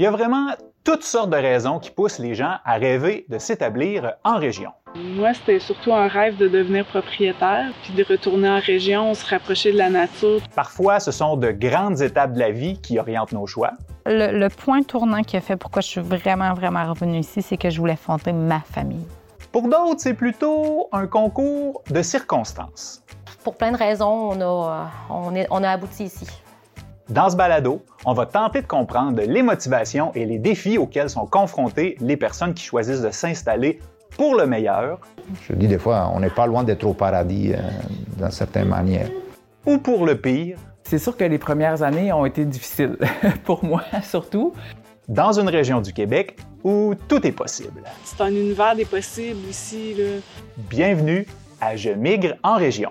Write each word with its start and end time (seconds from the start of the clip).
Il 0.00 0.04
y 0.04 0.06
a 0.06 0.12
vraiment 0.12 0.50
toutes 0.84 1.02
sortes 1.02 1.30
de 1.30 1.36
raisons 1.36 1.80
qui 1.80 1.90
poussent 1.90 2.20
les 2.20 2.36
gens 2.36 2.58
à 2.64 2.74
rêver 2.74 3.26
de 3.28 3.38
s'établir 3.38 4.12
en 4.22 4.36
région. 4.36 4.70
Moi, 4.94 5.34
c'était 5.34 5.58
surtout 5.58 5.92
un 5.92 6.06
rêve 6.06 6.36
de 6.36 6.46
devenir 6.46 6.86
propriétaire, 6.86 7.72
puis 7.82 7.92
de 7.94 8.04
retourner 8.04 8.48
en 8.48 8.60
région, 8.60 9.12
se 9.14 9.26
rapprocher 9.26 9.72
de 9.72 9.76
la 9.76 9.90
nature. 9.90 10.40
Parfois, 10.54 11.00
ce 11.00 11.10
sont 11.10 11.36
de 11.36 11.50
grandes 11.50 12.00
étapes 12.00 12.34
de 12.34 12.38
la 12.38 12.52
vie 12.52 12.80
qui 12.80 13.00
orientent 13.00 13.32
nos 13.32 13.48
choix. 13.48 13.72
Le, 14.06 14.38
le 14.38 14.48
point 14.48 14.84
tournant 14.84 15.22
qui 15.24 15.36
a 15.36 15.40
fait 15.40 15.56
pourquoi 15.56 15.82
je 15.82 15.88
suis 15.88 16.00
vraiment, 16.00 16.54
vraiment 16.54 16.88
revenue 16.88 17.18
ici, 17.18 17.42
c'est 17.42 17.56
que 17.56 17.68
je 17.68 17.80
voulais 17.80 17.96
fonder 17.96 18.32
ma 18.32 18.60
famille. 18.60 19.04
Pour 19.50 19.62
d'autres, 19.62 19.98
c'est 19.98 20.14
plutôt 20.14 20.88
un 20.92 21.08
concours 21.08 21.82
de 21.90 22.02
circonstances. 22.02 23.02
Pour 23.42 23.56
plein 23.56 23.72
de 23.72 23.76
raisons, 23.76 24.30
on 24.30 24.40
a, 24.40 24.44
euh, 24.44 24.84
on 25.10 25.34
est, 25.34 25.48
on 25.50 25.64
a 25.64 25.70
abouti 25.70 26.04
ici. 26.04 26.28
Dans 27.08 27.30
ce 27.30 27.36
balado, 27.36 27.82
on 28.04 28.12
va 28.12 28.26
tenter 28.26 28.60
de 28.60 28.66
comprendre 28.66 29.22
les 29.22 29.42
motivations 29.42 30.12
et 30.14 30.26
les 30.26 30.38
défis 30.38 30.76
auxquels 30.76 31.08
sont 31.08 31.24
confrontées 31.26 31.96
les 32.00 32.16
personnes 32.18 32.52
qui 32.52 32.62
choisissent 32.64 33.00
de 33.00 33.10
s'installer 33.10 33.80
pour 34.16 34.34
le 34.34 34.46
meilleur 34.46 35.00
Je 35.48 35.54
dis 35.54 35.68
des 35.68 35.78
fois, 35.78 36.10
on 36.14 36.20
n'est 36.20 36.28
pas 36.30 36.46
loin 36.46 36.64
d'être 36.64 36.84
au 36.84 36.92
paradis 36.92 37.52
euh, 37.54 37.58
dans 38.18 38.30
certaines 38.30 38.68
manières. 38.68 39.08
ou 39.64 39.78
pour 39.78 40.04
le 40.04 40.20
pire 40.20 40.58
C'est 40.82 40.98
sûr 40.98 41.16
que 41.16 41.24
les 41.24 41.38
premières 41.38 41.82
années 41.82 42.12
ont 42.12 42.26
été 42.26 42.44
difficiles, 42.44 42.98
pour 43.44 43.64
moi 43.64 43.82
surtout. 44.02 44.52
dans 45.08 45.32
une 45.40 45.48
région 45.48 45.80
du 45.80 45.94
Québec 45.94 46.36
où 46.62 46.94
tout 47.08 47.26
est 47.26 47.32
possible. 47.32 47.82
C'est 48.04 48.20
un 48.20 48.28
univers 48.28 48.76
des 48.76 48.84
possibles 48.84 49.48
ici. 49.48 49.94
Là. 49.96 50.20
Bienvenue 50.68 51.26
à 51.60 51.74
Je 51.74 51.90
migre 51.90 52.34
en 52.42 52.56
région. 52.56 52.90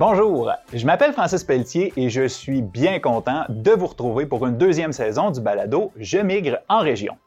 Bonjour, 0.00 0.50
je 0.72 0.86
m'appelle 0.86 1.12
Francis 1.12 1.44
Pelletier 1.44 1.92
et 1.94 2.08
je 2.08 2.26
suis 2.26 2.62
bien 2.62 3.00
content 3.00 3.44
de 3.50 3.70
vous 3.72 3.86
retrouver 3.86 4.24
pour 4.24 4.46
une 4.46 4.56
deuxième 4.56 4.94
saison 4.94 5.30
du 5.30 5.42
balado 5.42 5.92
Je 5.98 6.16
migre 6.16 6.56
en 6.70 6.78
région. 6.78 7.18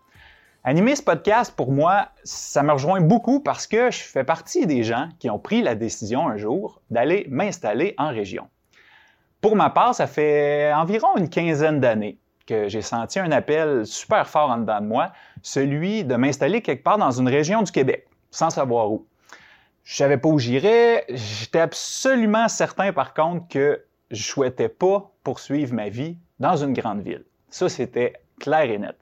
Animer 0.64 0.96
ce 0.96 1.04
podcast, 1.04 1.54
pour 1.56 1.72
moi, 1.72 2.08
ça 2.24 2.64
me 2.64 2.72
rejoint 2.72 3.00
beaucoup 3.00 3.42
parce 3.42 3.68
que 3.68 3.92
je 3.92 4.00
fais 4.00 4.24
partie 4.24 4.66
des 4.66 4.82
gens 4.82 5.10
qui 5.20 5.30
ont 5.30 5.38
pris 5.38 5.62
la 5.62 5.76
décision 5.76 6.28
un 6.28 6.38
jour 6.38 6.82
d'aller 6.90 7.28
m'installer 7.30 7.94
en 8.00 8.08
région. 8.08 8.48
Pour 9.40 9.56
ma 9.56 9.70
part, 9.70 9.94
ça 9.94 10.08
fait 10.08 10.74
environ 10.74 11.16
une 11.18 11.30
quinzaine 11.30 11.80
d'années 11.80 12.18
que 12.48 12.70
j'ai 12.70 12.82
senti 12.82 13.20
un 13.20 13.32
appel 13.32 13.86
super 13.86 14.28
fort 14.28 14.50
en 14.50 14.58
dedans 14.58 14.82
de 14.82 14.88
moi, 14.88 15.12
celui 15.44 16.06
de 16.06 16.16
m'installer 16.16 16.64
quelque 16.64 16.84
part 16.84 16.98
dans 16.98 17.12
une 17.12 17.30
région 17.30 17.62
du 17.62 17.72
Québec, 17.72 18.08
sans 18.32 18.50
savoir 18.50 18.92
où. 18.92 19.06
Je 19.84 19.96
savais 19.96 20.18
pas 20.18 20.30
où 20.30 20.40
j'irais. 20.40 21.06
J'étais 21.10 21.60
absolument 21.60 22.48
certain, 22.48 22.94
par 22.94 23.14
contre, 23.14 23.48
que 23.50 23.84
je 24.12 24.24
souhaitais 24.24 24.70
pas 24.70 25.12
poursuivre 25.24 25.74
ma 25.74 25.90
vie 25.90 26.18
dans 26.40 26.56
une 26.56 26.74
grande 26.74 27.02
ville. 27.02 27.26
Ça, 27.50 27.70
c'était 27.70 28.14
clair 28.40 28.70
et 28.70 28.78
net. 28.78 28.98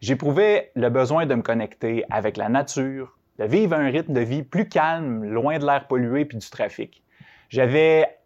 J'éprouvais 0.00 0.70
le 0.74 0.88
besoin 0.90 1.26
de 1.26 1.34
me 1.34 1.42
connecter 1.42 2.04
avec 2.10 2.36
la 2.36 2.48
nature, 2.48 3.16
de 3.38 3.44
vivre 3.44 3.74
un 3.74 3.90
rythme 3.90 4.12
de 4.12 4.20
vie 4.20 4.42
plus 4.42 4.68
calme, 4.68 5.24
loin 5.24 5.58
de 5.58 5.66
l'air 5.66 5.86
pollué 5.86 6.24
puis 6.24 6.38
du 6.38 6.50
trafic. 6.50 7.02
J'avais 7.48 8.18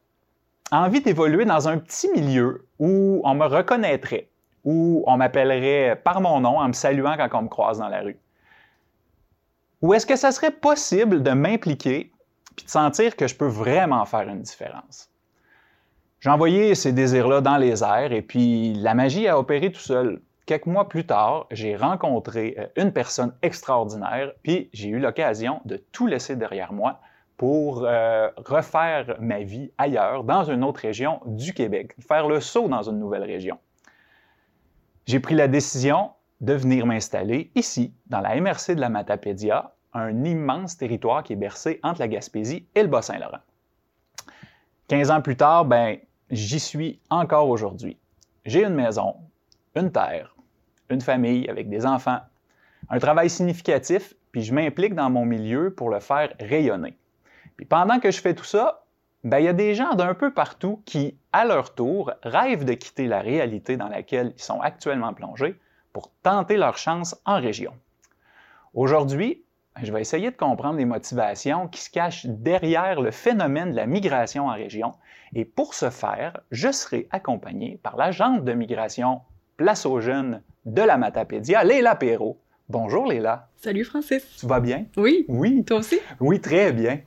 envie 0.71 1.01
d'évoluer 1.01 1.45
dans 1.45 1.69
un 1.69 1.79
petit 1.79 2.09
milieu 2.11 2.67
où 2.79 3.21
on 3.25 3.35
me 3.35 3.47
reconnaîtrait, 3.47 4.29
où 4.65 5.03
on 5.07 5.17
m'appellerait 5.17 6.01
par 6.03 6.21
mon 6.21 6.41
nom 6.41 6.59
en 6.59 6.69
me 6.69 6.73
saluant 6.73 7.17
quand 7.17 7.39
on 7.39 7.43
me 7.43 7.49
croise 7.49 7.79
dans 7.79 7.89
la 7.89 8.03
rue. 8.03 8.19
Ou 9.83 9.95
est-ce 9.95 10.07
que 10.07 10.17
ça 10.17 10.33
serait 10.33 10.51
possible 10.51 11.23
de 11.23 11.31
m'impliquer 11.31 12.11
puis 12.57 12.67
de 12.67 12.71
sentir 12.71 13.15
que 13.15 13.29
je 13.29 13.35
peux 13.37 13.47
vraiment 13.47 14.05
faire 14.05 14.29
une 14.29 14.43
différence? 14.43 15.11
J'ai 16.21 16.31
envoyé 16.31 16.75
ces 16.75 16.93
désirs-là 16.93 17.41
dans 17.41 17.57
les 17.57 17.85
airs 17.85 18.13
et 18.13 18.23
puis 18.23 18.75
la 18.75 18.95
magie 18.95 19.29
a 19.29 19.39
opéré 19.39 19.71
tout 19.71 19.81
seul. 19.81 20.21
Quelques 20.47 20.67
mois 20.67 20.89
plus 20.89 21.07
tard, 21.07 21.47
j'ai 21.53 21.77
rencontré 21.77 22.57
euh, 22.59 22.67
une 22.83 22.93
personne 22.93 23.33
extraordinaire 23.43 24.33
puis 24.43 24.69
j'ai 24.73 24.89
eu 24.89 24.99
l'occasion 24.99 25.61
de 25.65 25.77
tout 25.93 26.07
laisser 26.07 26.35
derrière 26.35 26.73
moi 26.73 27.01
pour 27.37 27.85
euh, 27.85 28.29
refaire 28.37 29.17
ma 29.21 29.41
vie 29.41 29.71
ailleurs, 29.79 30.25
dans 30.25 30.43
une 30.43 30.65
autre 30.65 30.81
région 30.81 31.21
du 31.25 31.55
Québec, 31.55 31.95
faire 32.01 32.27
le 32.27 32.41
saut 32.41 32.67
dans 32.67 32.83
une 32.83 32.99
nouvelle 32.99 33.23
région. 33.23 33.59
J'ai 35.07 35.21
pris 35.21 35.37
la 35.37 35.47
décision 35.47 36.11
de 36.41 36.53
venir 36.53 36.87
m'installer 36.87 37.51
ici, 37.55 37.93
dans 38.07 38.21
la 38.21 38.41
MRC 38.41 38.75
de 38.75 38.81
la 38.81 38.89
Matapédia, 38.89 39.75
un 39.93 40.25
immense 40.25 40.77
territoire 40.77 41.23
qui 41.23 41.33
est 41.33 41.37
bercé 41.37 41.81
entre 41.83 42.01
la 42.01 42.09
Gaspésie 42.09 42.67
et 42.75 42.83
le 42.83 42.89
Bas-Saint-Laurent. 42.89 43.41
15 44.89 45.11
ans 45.11 45.21
plus 45.21 45.37
tard, 45.37 45.65
ben, 45.65 45.99
j'y 46.31 46.61
suis 46.61 47.01
encore 47.11 47.49
aujourd'hui. 47.49 47.99
J'ai 48.45 48.65
une 48.65 48.75
maison, 48.75 49.17
une 49.75 49.91
terre, 49.91 50.35
une 50.89 51.01
famille 51.01 51.49
avec 51.49 51.69
des 51.69 51.85
enfants, 51.85 52.21
un 52.89 52.99
travail 52.99 53.29
significatif, 53.29 54.15
puis 54.33 54.43
je 54.43 54.55
m'implique 54.55 54.95
dans 54.95 55.11
mon 55.11 55.25
milieu 55.25 55.75
pour 55.75 55.91
le 55.91 56.01
faire 56.01 56.33
rayonner. 56.41 56.97
Puis 57.57 57.67
pendant 57.67 57.99
que 57.99 58.11
je 58.11 58.21
fais 58.21 58.35
tout 58.35 58.45
ça, 58.45 58.85
ben, 59.25 59.41
il 59.41 59.47
y 59.47 59.49
a 59.49 59.53
des 59.53 59.75
gens 59.75 59.95
d'un 59.95 60.15
peu 60.15 60.33
partout 60.33 60.81
qui, 60.87 61.19
à 61.33 61.45
leur 61.45 61.75
tour, 61.75 62.13
rêvent 62.23 62.65
de 62.65 62.75
quitter 62.75 63.07
la 63.07 63.21
réalité 63.21 63.77
dans 63.77 63.89
laquelle 63.89 64.33
ils 64.37 64.43
sont 64.43 64.61
actuellement 64.61 65.13
plongés 65.13 65.59
pour 65.99 66.13
tenter 66.23 66.57
leur 66.57 66.79
chance 66.79 67.21
en 67.25 67.41
région. 67.41 67.73
Aujourd'hui, 68.73 69.43
je 69.83 69.93
vais 69.93 70.01
essayer 70.01 70.31
de 70.31 70.37
comprendre 70.37 70.79
les 70.79 70.85
motivations 70.85 71.67
qui 71.67 71.81
se 71.81 71.91
cachent 71.91 72.25
derrière 72.27 73.01
le 73.01 73.11
phénomène 73.11 73.73
de 73.73 73.77
la 73.77 73.87
migration 73.87 74.47
en 74.47 74.53
région. 74.55 74.93
Et 75.35 75.45
pour 75.45 75.75
ce 75.75 75.91
faire, 75.91 76.39
je 76.53 76.71
serai 76.71 77.09
accompagné 77.11 77.81
par 77.83 77.97
l'agente 77.97 78.45
de 78.45 78.53
migration 78.53 79.23
Place 79.57 79.87
aux 79.87 79.99
jeunes 80.01 80.41
de 80.67 80.83
la 80.83 80.99
Matapédia, 80.99 81.65
Léla 81.65 81.97
Perrault. 81.97 82.39
Bonjour 82.69 83.05
Léla. 83.09 83.49
Salut 83.57 83.83
Francis. 83.85 84.25
Tu 84.39 84.47
vas 84.47 84.61
bien? 84.61 84.85
Oui, 84.97 85.25
Oui. 85.27 85.65
toi 85.65 85.79
aussi? 85.79 85.99
Oui, 86.21 86.41
très 86.41 86.71
bien. 86.73 87.01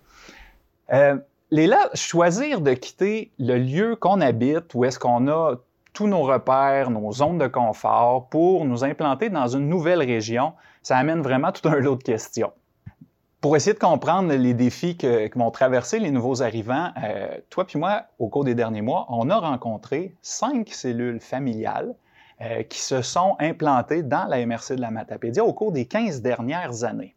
Euh, 0.91 1.15
Léla, 1.49 1.89
choisir 1.93 2.59
de 2.59 2.73
quitter 2.73 3.31
le 3.39 3.57
lieu 3.57 3.95
qu'on 3.95 4.19
habite, 4.19 4.73
où 4.73 4.83
est-ce 4.83 4.99
qu'on 4.99 5.29
a 5.29 5.55
tous 5.93 6.07
nos 6.07 6.23
repères, 6.23 6.89
nos 6.89 7.11
zones 7.11 7.37
de 7.37 7.47
confort, 7.47 8.29
pour 8.29 8.65
nous 8.65 8.83
implanter 8.83 9.29
dans 9.29 9.47
une 9.47 9.67
nouvelle 9.67 9.99
région, 9.99 10.53
ça 10.81 10.97
amène 10.97 11.21
vraiment 11.21 11.51
tout 11.51 11.67
un 11.67 11.75
lot 11.75 11.95
de 11.95 12.03
questions. 12.03 12.51
Pour 13.41 13.55
essayer 13.55 13.73
de 13.73 13.79
comprendre 13.79 14.31
les 14.31 14.53
défis 14.53 14.97
que, 14.97 15.27
que 15.27 15.39
vont 15.39 15.49
traverser 15.49 15.97
les 15.97 16.11
nouveaux 16.11 16.43
arrivants, 16.43 16.91
euh, 17.03 17.27
toi 17.49 17.65
puis 17.65 17.79
moi, 17.79 18.03
au 18.19 18.29
cours 18.29 18.43
des 18.43 18.53
derniers 18.53 18.83
mois, 18.83 19.07
on 19.09 19.31
a 19.31 19.37
rencontré 19.37 20.13
cinq 20.21 20.69
cellules 20.69 21.19
familiales 21.19 21.95
euh, 22.41 22.61
qui 22.61 22.79
se 22.79 23.01
sont 23.01 23.35
implantées 23.39 24.03
dans 24.03 24.25
la 24.25 24.45
MRC 24.45 24.75
de 24.75 24.81
la 24.81 24.91
Matapédia 24.91 25.43
au 25.43 25.53
cours 25.53 25.71
des 25.71 25.85
15 25.85 26.21
dernières 26.21 26.83
années. 26.83 27.15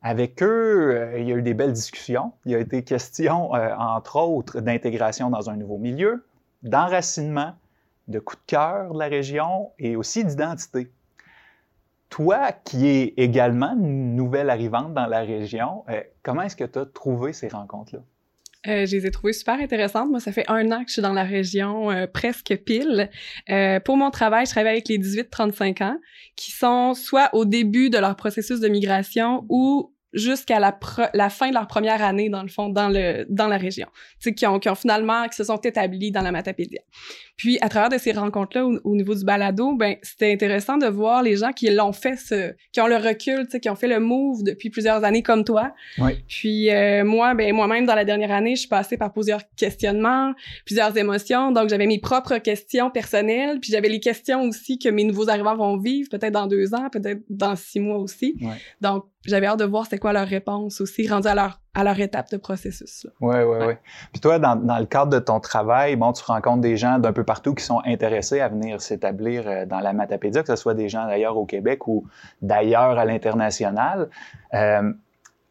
Avec 0.00 0.42
eux, 0.42 0.94
euh, 0.94 1.18
il 1.18 1.28
y 1.28 1.32
a 1.32 1.36
eu 1.36 1.42
des 1.42 1.54
belles 1.54 1.72
discussions. 1.74 2.32
Il 2.46 2.52
y 2.52 2.54
a 2.54 2.58
été 2.58 2.82
question, 2.82 3.52
entre 3.52 4.16
autres, 4.16 4.60
d'intégration 4.60 5.28
dans 5.28 5.50
un 5.50 5.56
nouveau 5.56 5.76
milieu, 5.76 6.24
d'enracinement, 6.62 7.52
de 8.08 8.18
coup 8.18 8.36
de 8.36 8.42
cœur 8.46 8.92
de 8.92 8.98
la 8.98 9.06
région 9.06 9.70
et 9.78 9.96
aussi 9.96 10.24
d'identité. 10.24 10.90
Toi, 12.08 12.52
qui 12.64 12.86
es 12.86 13.14
également 13.16 13.72
une 13.72 14.14
nouvelle 14.14 14.48
arrivante 14.48 14.94
dans 14.94 15.06
la 15.06 15.20
région, 15.20 15.84
euh, 15.88 16.00
comment 16.22 16.42
est-ce 16.42 16.56
que 16.56 16.64
tu 16.64 16.78
as 16.78 16.86
trouvé 16.86 17.32
ces 17.32 17.48
rencontres-là? 17.48 18.02
Euh, 18.68 18.86
je 18.86 18.96
les 18.96 19.06
ai 19.06 19.10
trouvées 19.10 19.32
super 19.32 19.60
intéressantes. 19.60 20.10
Moi, 20.10 20.18
ça 20.18 20.32
fait 20.32 20.48
un 20.48 20.72
an 20.72 20.82
que 20.82 20.88
je 20.88 20.94
suis 20.94 21.02
dans 21.02 21.12
la 21.12 21.24
région, 21.24 21.90
euh, 21.90 22.06
presque 22.06 22.56
pile. 22.64 23.10
Pour 23.84 23.96
mon 23.96 24.10
travail, 24.10 24.46
je 24.46 24.50
travaille 24.50 24.72
avec 24.72 24.88
les 24.88 24.98
18-35 24.98 25.82
ans, 25.82 25.98
qui 26.34 26.50
sont 26.50 26.94
soit 26.94 27.30
au 27.32 27.44
début 27.44 27.90
de 27.90 27.98
leur 27.98 28.16
processus 28.16 28.60
de 28.60 28.68
migration 28.68 29.44
ou 29.48 29.92
jusqu'à 30.16 30.58
la, 30.58 30.72
fin 31.30 31.48
de 31.48 31.54
leur 31.54 31.68
première 31.68 32.02
année, 32.02 32.28
dans 32.28 32.42
le 32.42 32.48
fond, 32.48 32.68
dans, 32.68 32.88
le, 32.88 33.24
dans 33.28 33.46
la 33.46 33.56
région. 33.56 33.86
Qui 34.36 34.46
ont, 34.46 34.58
qui 34.58 34.68
ont 34.68 34.74
finalement, 34.74 35.28
qui 35.28 35.36
se 35.36 35.44
sont 35.44 35.58
établis 35.58 36.10
dans 36.10 36.22
la 36.22 36.32
Matapédia. 36.32 36.80
Puis, 37.36 37.58
à 37.60 37.68
travers 37.68 37.90
de 37.90 37.98
ces 37.98 38.12
rencontres-là, 38.12 38.66
au, 38.66 38.80
au 38.82 38.96
niveau 38.96 39.14
du 39.14 39.24
balado, 39.24 39.74
ben, 39.74 39.96
c'était 40.02 40.32
intéressant 40.32 40.78
de 40.78 40.86
voir 40.86 41.22
les 41.22 41.36
gens 41.36 41.52
qui 41.52 41.70
l'ont 41.70 41.92
fait, 41.92 42.16
ce, 42.16 42.52
qui 42.72 42.80
ont 42.80 42.86
le 42.86 42.96
recul, 42.96 43.46
qui 43.46 43.68
ont 43.68 43.76
fait 43.76 43.88
le 43.88 44.00
move 44.00 44.42
depuis 44.42 44.70
plusieurs 44.70 45.04
années 45.04 45.22
comme 45.22 45.44
toi. 45.44 45.72
Puis 46.28 46.70
euh, 46.70 47.04
moi, 47.04 47.34
ben 47.34 47.54
moi-même 47.54 47.86
dans 47.86 47.94
la 47.94 48.04
dernière 48.04 48.32
année, 48.32 48.56
je 48.56 48.60
suis 48.60 48.68
passée 48.68 48.96
par 48.96 49.12
plusieurs 49.12 49.42
questionnements, 49.56 50.32
plusieurs 50.64 50.96
émotions. 50.96 51.52
Donc 51.52 51.68
j'avais 51.68 51.86
mes 51.86 51.98
propres 51.98 52.38
questions 52.38 52.90
personnelles, 52.90 53.60
puis 53.60 53.72
j'avais 53.72 53.88
les 53.88 54.00
questions 54.00 54.42
aussi 54.42 54.78
que 54.78 54.88
mes 54.88 55.04
nouveaux 55.04 55.28
arrivants 55.28 55.56
vont 55.56 55.76
vivre, 55.76 56.08
peut-être 56.10 56.32
dans 56.32 56.46
deux 56.46 56.74
ans, 56.74 56.88
peut-être 56.90 57.22
dans 57.28 57.56
six 57.56 57.80
mois 57.80 57.98
aussi. 57.98 58.36
Ouais. 58.40 58.54
Donc 58.80 59.04
j'avais 59.26 59.46
hâte 59.46 59.58
de 59.58 59.64
voir 59.64 59.84
c'était 59.84 59.98
quoi 59.98 60.05
quoi 60.06 60.12
leur 60.12 60.28
réponse 60.28 60.80
aussi, 60.80 61.08
rendu 61.08 61.26
à 61.26 61.34
leur, 61.34 61.60
à 61.74 61.82
leur 61.82 61.98
étape 61.98 62.30
de 62.30 62.36
processus. 62.36 63.06
Oui, 63.20 63.34
oui, 63.38 63.42
Ouais. 63.58 63.66
oui. 63.66 63.74
Puis 64.12 64.20
toi, 64.20 64.38
dans, 64.38 64.54
dans 64.54 64.78
le 64.78 64.86
cadre 64.86 65.10
de 65.12 65.18
ton 65.18 65.40
travail, 65.40 65.96
bon, 65.96 66.12
tu 66.12 66.22
rencontres 66.24 66.60
des 66.60 66.76
gens 66.76 66.98
d'un 67.00 67.12
peu 67.12 67.24
partout 67.24 67.54
qui 67.54 67.64
sont 67.64 67.80
intéressés 67.84 68.40
à 68.40 68.48
venir 68.48 68.80
s'établir 68.80 69.42
euh, 69.48 69.66
dans 69.66 69.80
la 69.80 69.92
Matapédia, 69.92 70.42
que 70.42 70.48
ce 70.48 70.56
soit 70.56 70.74
des 70.74 70.88
gens 70.88 71.06
d'ailleurs 71.06 71.36
au 71.36 71.44
Québec 71.44 71.88
ou 71.88 72.06
d'ailleurs 72.40 72.98
à 72.98 73.04
l'international. 73.04 74.08
Euh, 74.54 74.92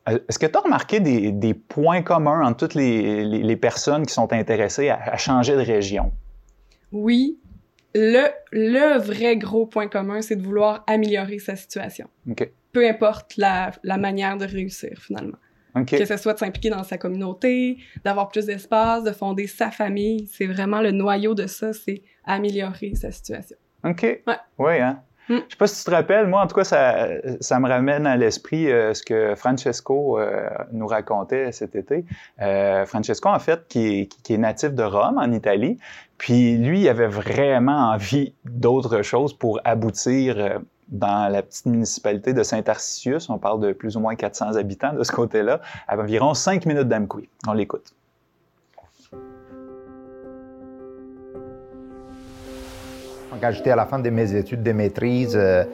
Est-ce 0.07 0.40
que 0.40 0.46
tu 0.46 0.58
as 0.58 0.62
remarqué 0.62 1.00
des, 1.00 1.31
des 1.31 1.54
points 1.54 2.01
communs 2.01 2.46
entre 2.46 2.58
toutes 2.58 2.75
les, 2.75 3.25
les- 3.25 3.44
les 3.44 3.56
personnes 3.58 4.06
qui 4.06 4.13
sont 4.13 4.31
intéressées 4.31 4.90
à, 4.90 5.00
à 5.13 5.18
changer 5.18 5.56
de 5.56 5.62
région? 5.62 6.12
Oui, 6.92 7.40
le, 7.94 8.28
le 8.51 9.00
vrai 9.00 9.36
gros 9.38 9.66
point 9.66 9.88
commun, 9.88 10.22
c'est 10.22 10.36
de 10.36 10.44
vouloir 10.44 10.84
améliorer 10.88 11.40
sa 11.40 11.56
situation. 11.56 12.08
OK. 12.30 12.50
Peu 12.75 12.86
importe 12.86 13.38
la, 13.38 13.72
la 13.83 13.98
manière 13.98 14.36
de 14.38 14.45
réussir, 14.45 14.98
finalement. 15.00 15.38
Que 15.88 16.06
ce 16.06 16.18
soit 16.18 16.33
de 16.33 16.39
s'impliquer 16.39 16.69
dans 16.69 16.83
sa 16.83 16.98
communauté, 16.98 17.77
d'avoir 18.04 18.27
plus 18.27 18.45
d'espace, 18.45 19.04
de 19.04 19.12
fonder 19.12 19.48
sa 19.48 19.72
famille. 19.72 20.27
C'est 20.27 20.45
vraiment 20.45 20.81
le 20.81 20.92
noyau 20.92 21.33
de 21.36 21.48
ça, 21.48 21.72
c'est 21.72 22.01
améliorer 22.25 22.95
sa 22.95 23.12
situation. 23.12 23.57
OK. 23.86 24.01
Ouais. 24.04 24.38
Oui, 24.57 24.80
hein? 24.80 25.01
Mm. 25.30 25.38
Je 25.48 25.51
sais 25.51 25.57
pas 25.57 25.68
si 25.68 25.83
tu 25.83 25.89
te 25.89 25.95
rappelles, 25.95 26.27
moi, 26.27 26.42
en 26.42 26.48
tout 26.48 26.56
cas, 26.56 26.63
ça, 26.63 27.07
ça 27.39 27.60
me 27.60 27.68
ramène 27.68 28.06
à 28.06 28.16
l'esprit 28.16 28.72
euh, 28.72 28.94
ce 28.94 29.04
que 29.04 29.36
Francesco 29.36 30.19
euh, 30.19 30.50
nous 30.72 30.88
racontait 30.88 31.51
cet 31.51 31.75
été. 31.75 32.06
Euh, 32.42 32.86
Francesco, 32.86 33.30
en 33.30 33.39
fait, 33.39 33.68
qui 33.68 34.01
est, 34.01 34.22
qui 34.24 34.33
est 34.33 34.38
natif 34.38 34.74
de 34.74 34.83
Rome, 34.83 35.18
en 35.18 35.31
Italie, 35.31 35.77
puis 36.18 36.57
lui, 36.57 36.81
il 36.81 36.89
avait 36.89 37.07
vraiment 37.07 37.92
envie 37.92 38.33
d'autre 38.45 39.01
chose 39.01 39.33
pour 39.33 39.60
aboutir 39.63 40.62
dans 40.90 41.32
la 41.32 41.42
petite 41.42 41.66
municipalité 41.66 42.34
de 42.34 42.44
Saint-Arcisius. 42.44 43.30
On 43.30 43.38
parle 43.38 43.60
de 43.62 43.74
plus 43.74 43.98
ou 43.98 44.00
moins 44.00 44.16
400 44.16 44.56
habitants 44.56 44.94
de 44.94 45.04
ce 45.04 45.12
côté-là, 45.12 45.62
à 45.88 45.98
environ 45.98 46.34
5 46.34 46.66
minutes 46.66 46.88
d'Amqui. 46.88 47.30
On 47.48 47.54
l'écoute. 47.54 47.94
Quand 53.42 53.52
j'étais 53.52 53.72
à 53.72 53.76
la 53.76 53.86
fin 53.86 54.00
de 54.00 54.10
mes 54.10 54.34
études 54.34 54.64
de 54.64 54.72
maîtrise, 54.72 55.36
euh, 55.36 55.66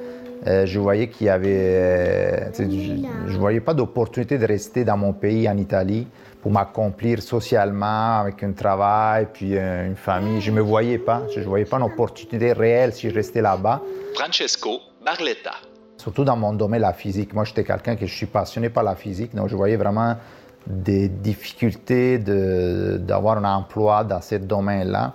euh, 0.48 0.66
je 0.66 0.80
voyais 0.80 1.08
qu'il 1.08 1.28
y 1.28 1.30
avait, 1.30 1.50
euh, 1.50 2.52
je, 2.58 3.32
je 3.32 3.38
voyais 3.38 3.60
pas 3.60 3.76
d'opportunité 3.76 4.40
de 4.40 4.46
rester 4.46 4.84
dans 4.84 4.98
mon 4.98 5.14
pays, 5.14 5.48
en 5.48 5.56
Italie, 5.58 6.08
pour 6.42 6.52
m'accomplir 6.52 7.22
socialement 7.22 8.22
avec 8.22 8.42
un 8.42 8.52
travail, 8.52 9.28
puis 9.32 9.56
euh, 9.56 9.86
une 9.86 9.96
famille. 9.96 10.42
Je 10.42 10.52
me 10.52 10.62
voyais 10.62 10.98
pas, 10.98 11.22
je 11.34 11.40
ne 11.40 11.46
voyais 11.46 11.66
pas 11.66 11.78
une 11.78 11.84
opportunité 11.84 12.54
réelle 12.54 12.94
si 12.94 13.10
je 13.10 13.14
restais 13.14 13.42
là-bas. 13.42 13.82
Francesco 14.16 14.80
Surtout 15.98 16.24
dans 16.24 16.36
mon 16.38 16.54
domaine, 16.54 16.82
la 16.82 16.94
physique. 16.94 17.34
Moi, 17.34 17.44
j'étais 17.44 17.64
quelqu'un 17.64 17.96
que 17.96 18.06
je 18.06 18.14
suis 18.14 18.26
passionné 18.26 18.70
par 18.70 18.84
la 18.84 18.96
physique, 18.96 19.36
donc 19.36 19.50
je 19.50 19.56
voyais 19.56 19.78
vraiment 19.78 20.16
des 20.66 21.10
difficultés 21.10 22.20
d'avoir 22.20 23.38
un 23.38 23.44
emploi 23.44 24.04
dans 24.04 24.22
ce 24.22 24.36
domaine-là. 24.36 25.14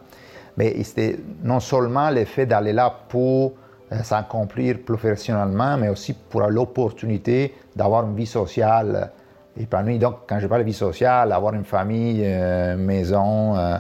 Mais 0.56 0.82
c'était 0.82 1.18
non 1.42 1.60
seulement 1.60 2.10
le 2.10 2.24
fait 2.24 2.46
d'aller 2.46 2.72
là 2.72 2.92
pour 3.08 3.52
euh, 3.92 4.02
s'accomplir 4.02 4.78
professionnellement, 4.84 5.76
mais 5.76 5.88
aussi 5.88 6.14
pour 6.14 6.40
l'opportunité 6.42 7.54
d'avoir 7.76 8.04
une 8.04 8.16
vie 8.16 8.26
sociale 8.26 9.10
épanouie. 9.58 9.98
Donc, 9.98 10.20
quand 10.26 10.38
je 10.40 10.46
parle 10.46 10.62
de 10.62 10.66
vie 10.66 10.72
sociale, 10.72 11.30
avoir 11.32 11.54
une 11.54 11.64
famille, 11.64 12.22
euh, 12.24 12.76
maison. 12.76 13.56
euh, 13.56 13.78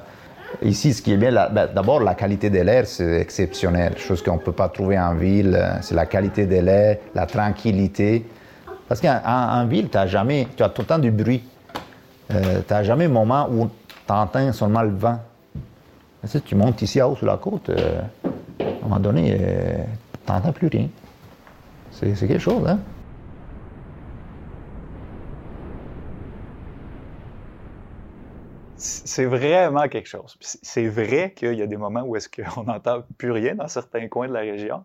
Ici, 0.62 0.94
ce 0.94 1.02
qui 1.02 1.12
est 1.12 1.16
bien, 1.16 1.30
ben, 1.50 1.68
d'abord, 1.74 2.00
la 2.00 2.14
qualité 2.14 2.48
de 2.50 2.60
l'air, 2.60 2.86
c'est 2.86 3.20
exceptionnel. 3.20 3.98
Chose 3.98 4.22
qu'on 4.22 4.34
ne 4.34 4.40
peut 4.40 4.52
pas 4.52 4.68
trouver 4.68 4.98
en 4.98 5.14
ville. 5.14 5.54
euh, 5.54 5.76
C'est 5.82 5.94
la 5.94 6.06
qualité 6.06 6.46
de 6.46 6.56
l'air, 6.56 6.98
la 7.14 7.26
tranquillité. 7.26 8.24
Parce 8.88 9.00
qu'en 9.00 9.20
en- 9.26 9.60
en 9.62 9.66
ville, 9.66 9.88
as 9.94 10.06
jamais, 10.06 10.46
tu 10.56 10.62
as 10.62 10.68
tout 10.68 10.82
le 10.82 10.86
temps 10.86 10.98
du 10.98 11.10
bruit. 11.10 11.42
Euh, 12.32 12.60
tu 12.66 12.72
n'as 12.72 12.82
jamais 12.84 13.04
un 13.06 13.08
moment 13.10 13.48
où 13.50 13.66
tu 14.06 14.12
entends 14.12 14.52
seulement 14.52 14.82
le 14.82 14.90
vent. 14.94 15.18
Tu 16.22 16.28
sais, 16.28 16.40
tu 16.40 16.54
montes 16.54 16.80
ici 16.82 17.00
haut 17.02 17.14
sur 17.16 17.26
la 17.26 17.36
côte, 17.36 17.68
euh, 17.70 18.00
à 18.24 18.64
un 18.64 18.82
moment 18.88 18.98
donné, 19.00 19.38
tu 20.24 20.32
n'entends 20.32 20.52
plus 20.52 20.68
rien. 20.68 20.88
C'est 21.90 22.14
quelque 22.14 22.38
chose, 22.38 22.66
hein? 22.66 22.78
C'est 29.16 29.24
vraiment 29.24 29.88
quelque 29.88 30.10
chose. 30.10 30.36
C'est 30.40 30.88
vrai 30.88 31.32
qu'il 31.34 31.54
y 31.54 31.62
a 31.62 31.66
des 31.66 31.78
moments 31.78 32.02
où 32.02 32.16
est-ce 32.16 32.28
qu'on 32.28 32.64
n'entend 32.64 33.02
plus 33.16 33.30
rien 33.30 33.54
dans 33.54 33.66
certains 33.66 34.08
coins 34.08 34.28
de 34.28 34.34
la 34.34 34.40
région. 34.40 34.84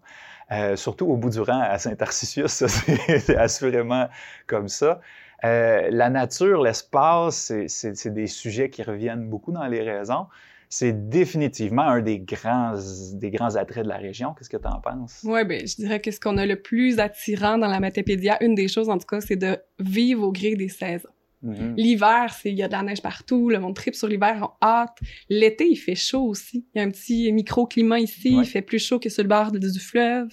Euh, 0.53 0.77
surtout 0.77 1.05
au 1.07 1.17
bout 1.17 1.29
du 1.31 1.41
rang 1.41 1.59
à 1.59 1.77
Saint-Arcisius, 1.77 2.47
ça, 2.65 2.69
c'est 2.69 3.35
assurément 3.35 4.07
comme 4.47 4.69
ça. 4.69 5.01
Euh, 5.43 5.89
la 5.91 6.09
nature, 6.09 6.61
l'espace, 6.61 7.51
c'est- 7.67 8.07
des 8.07 8.27
sujets 8.27 8.69
qui 8.69 8.83
reviennent 8.83 9.27
beaucoup 9.27 9.51
dans 9.51 9.67
les 9.67 9.81
raisons. 9.81 10.27
C'est 10.69 11.09
définitivement 11.09 11.81
un 11.81 12.01
des 12.01 12.19
grands, 12.19 12.75
des 13.15 13.31
grands 13.31 13.57
attraits 13.57 13.83
de 13.83 13.89
la 13.89 13.97
région. 13.97 14.33
Qu'est-ce 14.33 14.49
que 14.49 14.55
tu 14.55 14.67
en 14.67 14.79
penses? 14.79 15.25
Ouais, 15.25 15.43
ben, 15.43 15.67
je 15.67 15.75
dirais 15.75 15.99
que 15.99 16.09
ce 16.09 16.21
qu'on 16.21 16.37
a 16.37 16.45
le 16.45 16.55
plus 16.55 16.99
attirant 16.99 17.57
dans 17.57 17.67
la 17.67 17.81
Matépédia, 17.81 18.41
une 18.41 18.55
des 18.55 18.69
choses 18.69 18.87
en 18.87 18.97
tout 18.97 19.07
cas, 19.07 19.19
c'est 19.19 19.35
de 19.35 19.57
vivre 19.79 20.23
au 20.23 20.31
gré 20.31 20.55
des 20.55 20.69
saisons. 20.69 21.09
Mhm. 21.43 21.73
L'hiver, 21.75 22.33
il 22.45 22.53
y 22.53 22.63
a 22.63 22.67
de 22.67 22.71
la 22.73 22.83
neige 22.83 23.01
partout, 23.01 23.49
le 23.49 23.59
monde 23.59 23.75
tripe 23.75 23.95
sur 23.95 24.07
l'hiver, 24.07 24.47
on 24.61 24.65
hâte. 24.65 24.97
L'été, 25.29 25.67
il 25.67 25.75
fait 25.75 25.95
chaud 25.95 26.23
aussi. 26.27 26.65
Il 26.75 26.79
y 26.79 26.81
a 26.83 26.85
un 26.87 26.91
petit 26.91 27.31
microclimat 27.31 27.99
ici, 27.99 28.35
Ouais. 28.35 28.43
il 28.43 28.45
fait 28.47 28.61
plus 28.61 28.79
chaud 28.79 28.99
que 28.99 29.09
sur 29.09 29.23
le 29.23 29.29
bord 29.29 29.51
de- 29.51 29.57
du 29.59 29.79
fleuve. 29.79 30.27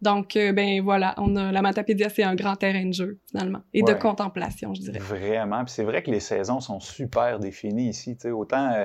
Donc 0.00 0.36
euh, 0.36 0.52
ben 0.52 0.80
voilà, 0.82 1.14
on 1.18 1.34
a 1.36 1.50
la 1.50 1.62
Matapédia, 1.62 2.08
c'est 2.10 2.22
un 2.22 2.34
grand 2.34 2.56
terrain 2.56 2.84
de 2.86 2.92
jeu 2.92 3.18
finalement 3.30 3.60
et 3.74 3.82
de 3.82 3.92
contemplation, 3.94 4.72
je 4.74 4.80
dirais. 4.82 4.98
Vraiment. 4.98 5.64
Puis 5.64 5.74
c'est 5.74 5.84
vrai 5.84 6.02
que 6.02 6.10
les 6.10 6.20
saisons 6.20 6.60
sont 6.60 6.80
super 6.80 7.38
définies 7.38 7.88
ici. 7.88 8.14
tu 8.16 8.22
sais. 8.22 8.30
Autant, 8.30 8.70
euh, 8.72 8.84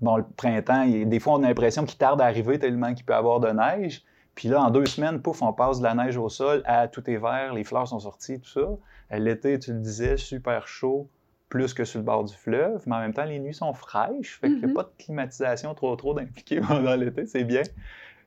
bon, 0.00 0.16
le 0.16 0.24
printemps, 0.36 0.82
il- 0.84 1.08
des 1.08 1.20
fois, 1.20 1.34
on 1.34 1.42
a 1.42 1.48
l'impression 1.48 1.84
qu'il 1.84 1.98
tarde 1.98 2.20
à 2.20 2.24
arriver 2.24 2.58
tellement 2.58 2.94
qu'il 2.94 3.04
peut 3.04 3.12
y 3.12 3.16
avoir 3.16 3.40
de 3.40 3.48
neige. 3.50 4.02
Puis 4.34 4.48
là, 4.48 4.62
en 4.62 4.70
deux 4.70 4.86
semaines, 4.86 5.20
pouf, 5.22 5.42
on 5.42 5.52
passe 5.52 5.78
de 5.78 5.84
la 5.84 5.94
neige 5.94 6.16
au 6.16 6.28
sol 6.28 6.62
à 6.66 6.88
tout 6.88 7.08
est 7.08 7.16
vert, 7.18 7.54
les 7.54 7.64
fleurs 7.64 7.86
sont 7.88 8.00
sorties, 8.00 8.40
tout 8.40 8.48
ça. 8.50 8.60
Euh, 8.60 8.78
L'été, 9.18 9.58
tu 9.58 9.72
le 9.72 9.78
disais, 9.80 10.16
super 10.16 10.66
chaud, 10.66 11.08
plus 11.48 11.72
que 11.74 11.84
sur 11.84 12.00
le 12.00 12.04
bord 12.04 12.24
du 12.24 12.34
fleuve. 12.34 12.82
Mais 12.86 12.96
en 12.96 13.00
même 13.00 13.12
temps, 13.14 13.24
les 13.24 13.38
nuits 13.38 13.54
sont 13.54 13.72
fraîches. 13.74 14.38
Fait 14.40 14.48
qu'il 14.48 14.58
n'y 14.58 14.64
a 14.64 14.68
Mhm. 14.68 14.74
pas 14.74 14.82
de 14.82 14.90
climatisation 14.98 15.72
trop, 15.74 15.94
trop 15.94 16.14
d'impliquée 16.14 16.60
pendant 16.68 16.96
l'été, 16.96 17.26
c'est 17.26 17.44
bien. 17.44 17.62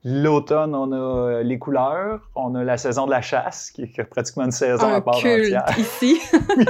L'automne, 0.09 0.74
on 0.74 0.92
a 0.94 0.95
euh, 0.95 1.44
les 1.44 1.59
couleurs, 1.59 2.30
on 2.33 2.56
a 2.56 2.63
la 2.63 2.77
saison 2.77 3.06
de 3.07 3.12
la 3.12 3.21
chasse, 3.21 3.71
qui 3.71 3.81
est 3.83 4.04
pratiquement 4.09 4.45
une 4.45 4.51
saison 4.51 4.88
à 4.94 5.01
part 5.01 5.18
culte 5.18 5.54
entière. 5.54 5.65
ici. 5.80 6.21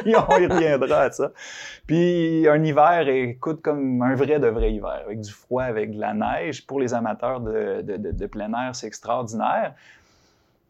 Puis 0.04 0.16
on 0.16 0.38
y 0.39 0.48
reviendra 0.48 1.01
à 1.01 1.12
ça. 1.12 1.31
Puis 1.86 2.48
un 2.50 2.63
hiver, 2.63 3.07
écoute, 3.07 3.62
comme 3.62 4.01
un 4.01 4.16
vrai 4.16 4.39
de 4.39 4.48
vrai 4.48 4.74
hiver, 4.74 5.04
avec 5.06 5.22
du 5.22 5.31
froid, 5.31 5.63
avec 5.63 5.91
de 5.96 6.00
la 6.00 6.13
neige. 6.15 6.65
Pour 6.65 6.79
les 6.79 6.94
amateurs 6.96 7.39
de, 7.41 7.82
de- 7.84 7.98
de- 7.98 8.12
de 8.12 8.25
plein 8.25 8.51
air, 8.53 8.74
c'est 8.75 8.88
extraordinaire. 8.88 9.74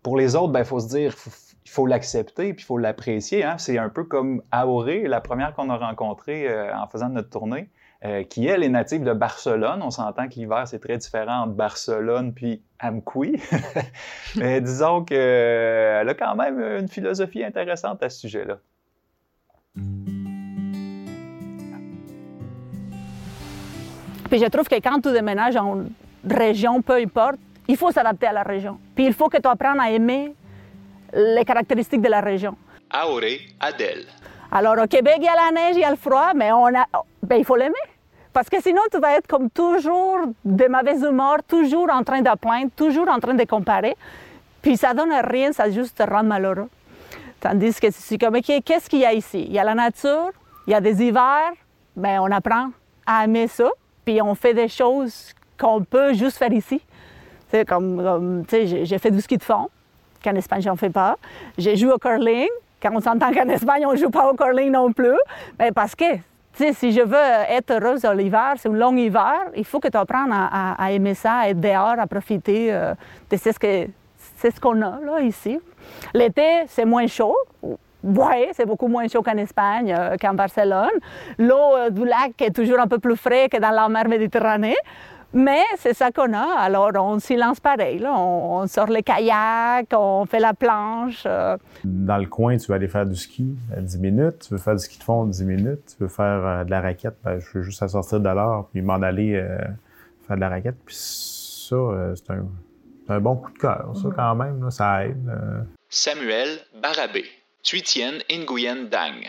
Pour 0.03 0.17
les 0.17 0.35
autres, 0.35 0.53
il 0.57 0.65
faut 0.65 0.79
se 0.79 0.89
dire, 0.89 1.13
faut- 1.13 1.31
il 1.65 1.69
faut 1.69 1.85
l'accepter, 1.85 2.53
puis 2.53 2.63
il 2.63 2.65
faut 2.65 2.77
l'apprécier. 2.77 3.43
hein. 3.43 3.57
C'est 3.57 3.77
un 3.77 3.89
peu 3.89 4.03
comme 4.03 4.41
Aoré, 4.51 5.07
la 5.07 5.19
première 5.21 5.53
qu'on 5.53 5.69
a 5.69 5.75
rencontrée 5.77 6.47
euh, 6.47 6.73
en 6.75 6.87
faisant 6.87 7.09
notre 7.09 7.29
tournée, 7.29 7.69
euh, 8.05 8.23
qui, 8.23 8.45
elle, 8.45 8.63
est 8.63 8.69
native 8.69 9.03
de 9.03 9.13
Barcelone. 9.13 9.81
On 9.81 9.89
s'entend 9.89 10.27
que 10.27 10.35
l'hiver, 10.35 10.67
c'est 10.67 10.79
très 10.79 10.97
différent 10.97 11.41
entre 11.41 11.53
Barcelone 11.53 12.31
puis 12.33 12.61
Amqui. 12.79 13.41
Mais 14.35 14.61
disons 14.61 15.03
qu'elle 15.03 16.07
a 16.07 16.13
quand 16.13 16.35
même 16.35 16.59
une 16.59 16.87
philosophie 16.87 17.43
intéressante 17.43 18.03
à 18.03 18.09
ce 18.09 18.19
sujet-là. 18.19 18.57
Puis 24.29 24.39
je 24.39 24.45
trouve 24.45 24.67
que 24.67 24.75
quand 24.75 24.99
tu 25.01 25.11
déménages 25.11 25.55
en 25.55 25.83
région, 26.29 26.81
peu 26.81 26.95
importe, 26.95 27.37
il 27.67 27.77
faut 27.77 27.91
s'adapter 27.91 28.27
à 28.27 28.33
la 28.33 28.43
région. 28.43 28.77
Puis 28.95 29.05
il 29.05 29.13
faut 29.13 29.29
que 29.29 29.37
tu 29.37 29.47
apprennes 29.47 29.79
à 29.79 29.89
aimer 29.89 30.35
les 31.13 31.43
caractéristiques 31.45 32.01
de 32.01 32.09
la 32.09 32.21
région. 32.21 32.55
Aoré 32.91 33.39
Adèle. 33.59 34.05
Alors 34.51 34.75
au 34.81 34.87
Québec, 34.87 35.15
il 35.17 35.25
y 35.25 35.27
a 35.27 35.35
la 35.35 35.51
neige, 35.51 35.75
il 35.75 35.81
y 35.81 35.83
a 35.83 35.89
le 35.89 35.97
froid, 35.97 36.33
mais 36.35 36.51
on 36.51 36.67
a, 36.67 36.85
ben, 37.23 37.37
il 37.37 37.45
faut 37.45 37.55
l'aimer. 37.55 37.73
Parce 38.37 38.49
que 38.49 38.61
sinon, 38.61 38.83
tu 38.91 38.99
vas 38.99 39.17
être 39.17 39.25
comme 39.25 39.49
toujours 39.49 40.19
de 40.45 40.65
mauvaise 40.67 41.01
humeur, 41.01 41.37
toujours 41.47 41.91
en 41.91 42.03
train 42.03 42.21
de 42.21 42.69
toujours 42.75 43.09
en 43.09 43.17
train 43.17 43.33
de 43.33 43.43
comparer. 43.45 43.97
Puis 44.61 44.77
ça 44.77 44.93
donne 44.93 45.11
rien, 45.23 45.51
ça 45.51 45.71
juste 45.71 45.97
te 45.97 46.03
rend 46.03 46.21
malheureux. 46.21 46.69
Tandis 47.39 47.79
que 47.79 47.87
c'est 47.89 48.19
comme, 48.19 48.35
OK, 48.35 48.51
qu'est-ce 48.63 48.87
qu'il 48.91 48.99
y 48.99 49.05
a 49.05 49.13
ici? 49.13 49.43
Il 49.47 49.53
y 49.53 49.57
a 49.57 49.63
la 49.63 49.73
nature, 49.73 50.29
il 50.67 50.73
y 50.73 50.75
a 50.75 50.81
des 50.81 51.01
hivers, 51.03 51.51
ben 51.95 52.19
on 52.19 52.29
apprend 52.29 52.69
à 53.07 53.23
aimer 53.23 53.47
ça, 53.47 53.71
puis 54.05 54.21
on 54.21 54.35
fait 54.35 54.53
des 54.53 54.67
choses 54.67 55.33
qu'on 55.59 55.83
peut 55.83 56.13
juste 56.13 56.37
faire 56.37 56.53
ici. 56.53 56.79
C'est 57.49 57.67
comme, 57.67 57.97
comme 58.03 58.43
j'ai- 58.51 58.99
fait 58.99 59.09
du 59.09 59.19
ski 59.19 59.37
de 59.37 59.43
fond, 59.43 59.67
qu'en 60.23 60.35
Espagne, 60.35 60.61
j'en 60.61 60.75
fais 60.75 60.91
pas. 60.91 61.17
J'ai 61.57 61.75
joué 61.75 61.91
au 61.91 61.97
curling, 61.97 62.49
quand 62.83 62.91
on 62.93 63.01
s'entend 63.01 63.31
qu'en 63.33 63.49
Espagne, 63.49 63.83
on 63.87 63.95
joue 63.95 64.11
pas 64.11 64.29
au 64.29 64.35
curling 64.35 64.73
non 64.73 64.93
plus. 64.93 65.17
Mais 65.57 65.71
parce 65.71 65.95
que, 65.95 66.05
si 66.73 66.91
je 66.91 67.01
veux 67.01 67.17
être 67.49 67.71
heureuse 67.71 68.01
dans 68.01 68.13
l'hiver, 68.13 68.53
c'est 68.57 68.69
un 68.69 68.73
long 68.73 68.95
hiver, 68.95 69.51
il 69.55 69.65
faut 69.65 69.79
que 69.79 69.87
tu 69.87 69.97
apprennes 69.97 70.31
à 70.31 70.91
aimer 70.91 71.13
ça, 71.13 71.39
à 71.39 71.49
être 71.49 71.59
dehors, 71.59 71.99
à 71.99 72.07
profiter 72.07 72.73
euh, 72.73 72.93
de 73.29 73.37
ce 73.37 73.49
que 73.57 73.87
c'est 74.37 74.55
ce 74.55 74.59
qu'on 74.59 74.81
a 74.81 74.99
là 75.03 75.21
ici. 75.21 75.59
L'été, 76.13 76.65
c'est 76.67 76.85
moins 76.85 77.07
chaud, 77.07 77.35
Oui, 78.03 78.47
c'est 78.53 78.65
beaucoup 78.65 78.87
moins 78.87 79.07
chaud 79.07 79.23
qu'en 79.23 79.37
Espagne, 79.37 79.93
euh, 79.97 80.15
qu'en 80.21 80.33
Barcelone. 80.33 80.97
L'eau 81.39 81.75
euh, 81.75 81.89
du 81.89 82.05
lac 82.05 82.39
est 82.41 82.55
toujours 82.55 82.79
un 82.79 82.87
peu 82.87 82.99
plus 82.99 83.15
frais 83.15 83.49
que 83.49 83.57
dans 83.57 83.71
la 83.71 83.89
mer 83.89 84.07
Méditerranée. 84.07 84.77
Mais 85.33 85.61
c'est 85.77 85.93
ça 85.93 86.11
qu'on 86.11 86.33
a, 86.33 86.57
alors 86.59 86.91
on 86.95 87.19
s'y 87.19 87.35
lance 87.35 87.59
pareil. 87.59 87.99
là. 87.99 88.13
On, 88.17 88.59
on 88.61 88.67
sort 88.67 88.87
les 88.87 89.03
kayaks, 89.03 89.89
on 89.93 90.25
fait 90.25 90.39
la 90.39 90.53
planche. 90.53 91.23
euh, 91.25 91.57
Dans 91.83 92.17
le 92.17 92.25
coin, 92.27 92.57
tu 92.57 92.67
veux 92.67 92.75
aller 92.75 92.87
faire 92.87 93.05
du 93.05 93.15
ski 93.15 93.55
à 93.75 93.81
10 93.81 93.99
minutes, 93.99 94.45
tu 94.47 94.53
veux 94.53 94.59
faire 94.59 94.75
du 94.75 94.79
ski 94.83 94.97
de 94.99 95.03
fond 95.03 95.25
10 95.25 95.43
minutes, 95.45 95.95
tu 95.97 96.03
veux 96.03 96.09
faire 96.09 96.45
euh, 96.45 96.63
de 96.63 96.71
la 96.71 96.81
raquette, 96.81 97.17
ben, 97.23 97.39
je 97.39 97.57
veux 97.57 97.63
juste 97.63 97.83
à 97.83 97.87
sortir 97.87 98.19
de 98.19 98.29
l'heure 98.29 98.67
puis 98.71 98.81
m'en 98.81 99.01
aller 99.01 99.35
euh, 99.35 99.57
faire 100.27 100.37
de 100.37 100.41
la 100.41 100.49
raquette. 100.49 100.77
Puis 100.85 100.95
ça, 100.95 101.75
euh, 101.75 102.15
c'est 102.15 102.31
un, 103.09 103.19
bon 103.19 103.35
coup 103.35 103.51
de 103.51 103.57
cœur, 103.57 103.91
ça 104.01 104.07
quand 104.15 104.35
même, 104.35 104.63
là, 104.63 104.71
ça 104.71 105.05
aide. 105.05 105.27
euh. 105.29 105.61
Samuel 105.89 106.49
Barabé, 106.81 107.25
Thuitienne 107.63 108.15
Nguyen 108.31 108.85
Dang. 108.89 109.23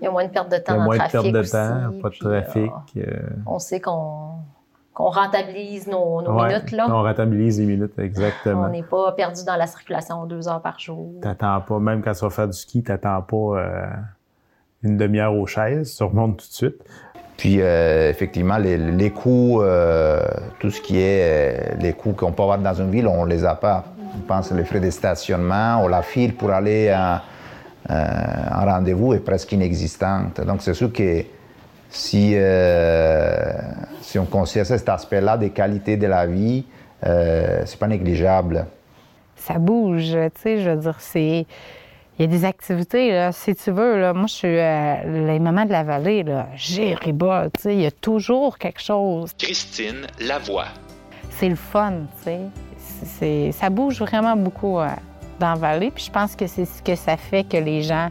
Il 0.00 0.04
y 0.04 0.06
a 0.06 0.10
moins 0.10 0.24
de 0.26 0.30
perte 0.30 0.50
de 0.50 0.56
Il 0.56 0.60
y 0.60 0.62
temps 0.64 0.72
a 0.74 0.76
dans 0.78 0.84
moins 0.84 0.94
de 0.96 0.98
trafic 0.98 1.20
perte 1.20 1.32
de 1.32 1.38
aussi, 1.38 1.50
temps, 1.52 2.00
pas 2.02 2.08
de 2.08 2.14
puis, 2.14 2.18
trafic. 2.18 2.70
euh, 2.96 3.00
euh, 3.06 3.28
on 3.46 3.58
sait 3.58 3.80
qu'on 3.80 4.30
qu'on 4.94 5.10
rentabilise 5.10 5.88
nos, 5.88 6.22
nos 6.22 6.40
ouais, 6.40 6.48
minutes. 6.48 6.70
Là. 6.70 6.86
On 6.88 7.02
rentabilise 7.02 7.58
les 7.58 7.66
minutes, 7.66 7.98
exactement. 7.98 8.62
On 8.62 8.68
n'est 8.68 8.84
pas 8.84 9.12
perdu 9.12 9.44
dans 9.44 9.56
la 9.56 9.66
circulation 9.66 10.24
deux 10.24 10.48
heures 10.48 10.62
par 10.62 10.78
jour. 10.78 11.14
T'attends 11.20 11.60
pas, 11.60 11.78
même 11.80 12.00
quand 12.00 12.12
tu 12.12 12.24
vas 12.24 12.30
faire 12.30 12.46
du 12.46 12.56
ski, 12.56 12.82
t'attends 12.82 13.20
pas 13.22 13.36
euh, 13.36 13.86
une 14.84 14.96
demi-heure 14.96 15.34
aux 15.34 15.46
chaises, 15.46 15.96
tu 15.96 16.04
remontes 16.04 16.38
tout 16.38 16.48
de 16.48 16.52
suite. 16.52 16.84
Puis 17.36 17.60
euh, 17.60 18.08
effectivement, 18.08 18.56
les, 18.56 18.78
les 18.78 19.10
coûts, 19.10 19.60
euh, 19.60 20.20
tout 20.60 20.70
ce 20.70 20.80
qui 20.80 21.00
est 21.00 21.76
les 21.80 21.92
coûts 21.92 22.12
qu'on 22.12 22.30
peut 22.30 22.44
avoir 22.44 22.58
dans 22.58 22.74
une 22.74 22.92
ville, 22.92 23.08
on 23.08 23.24
les 23.24 23.44
a 23.44 23.56
pas. 23.56 23.84
Je 24.16 24.22
pense 24.22 24.50
que 24.50 24.54
les 24.54 24.64
frais 24.64 24.78
de 24.78 24.90
stationnement 24.90 25.84
ou 25.84 25.88
la 25.88 26.02
file 26.02 26.36
pour 26.36 26.50
aller 26.50 26.88
à 26.90 27.24
un 27.88 28.64
rendez-vous 28.64 29.12
est 29.12 29.18
presque 29.18 29.50
inexistante. 29.50 30.40
Donc 30.40 30.62
c'est 30.62 30.72
sûr 30.72 30.92
que 30.92 31.24
si, 31.94 32.32
euh, 32.34 33.52
si 34.04 34.18
on 34.18 34.26
considère 34.26 34.66
cet 34.66 34.88
aspect-là 34.88 35.38
des 35.38 35.50
qualités 35.50 35.96
de 35.96 36.06
la 36.06 36.26
vie, 36.26 36.64
euh, 37.06 37.62
c'est 37.64 37.78
pas 37.78 37.86
négligeable. 37.86 38.66
ça 39.36 39.58
bouge, 39.58 40.12
tu 40.12 40.42
sais, 40.42 40.60
je 40.60 40.70
veux 40.70 40.76
dire, 40.76 40.96
c'est... 40.98 41.46
Il 42.16 42.22
y 42.22 42.24
a 42.28 42.28
des 42.28 42.44
activités, 42.44 43.10
là, 43.10 43.32
si 43.32 43.56
tu 43.56 43.72
veux, 43.72 43.98
là, 44.00 44.12
moi, 44.12 44.26
je 44.28 44.34
suis 44.34 44.56
euh, 44.56 45.26
les 45.26 45.40
mamans 45.40 45.64
de 45.64 45.72
la 45.72 45.82
vallée, 45.82 46.22
là, 46.22 46.46
Gériba, 46.54 47.48
tu 47.56 47.62
sais, 47.62 47.74
il 47.74 47.80
y 47.80 47.86
a 47.86 47.90
toujours 47.90 48.56
quelque 48.56 48.80
chose. 48.80 49.32
Christine 49.36 50.06
Lavoie. 50.20 50.68
C'est 51.30 51.48
le 51.48 51.56
fun, 51.56 51.92
tu 52.18 52.24
sais. 52.24 52.40
C'est, 52.78 53.50
ça 53.50 53.68
bouge 53.68 53.98
vraiment 53.98 54.36
beaucoup 54.36 54.78
euh, 54.78 54.86
dans 55.40 55.54
la 55.54 55.56
vallée, 55.56 55.90
puis 55.90 56.04
je 56.04 56.10
pense 56.12 56.36
que 56.36 56.46
c'est 56.46 56.66
ce 56.66 56.80
que 56.82 56.94
ça 56.94 57.16
fait 57.16 57.42
que 57.42 57.56
les 57.56 57.82
gens, 57.82 58.10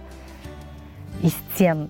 ils 1.24 1.32
se 1.32 1.40
tiennent. 1.56 1.88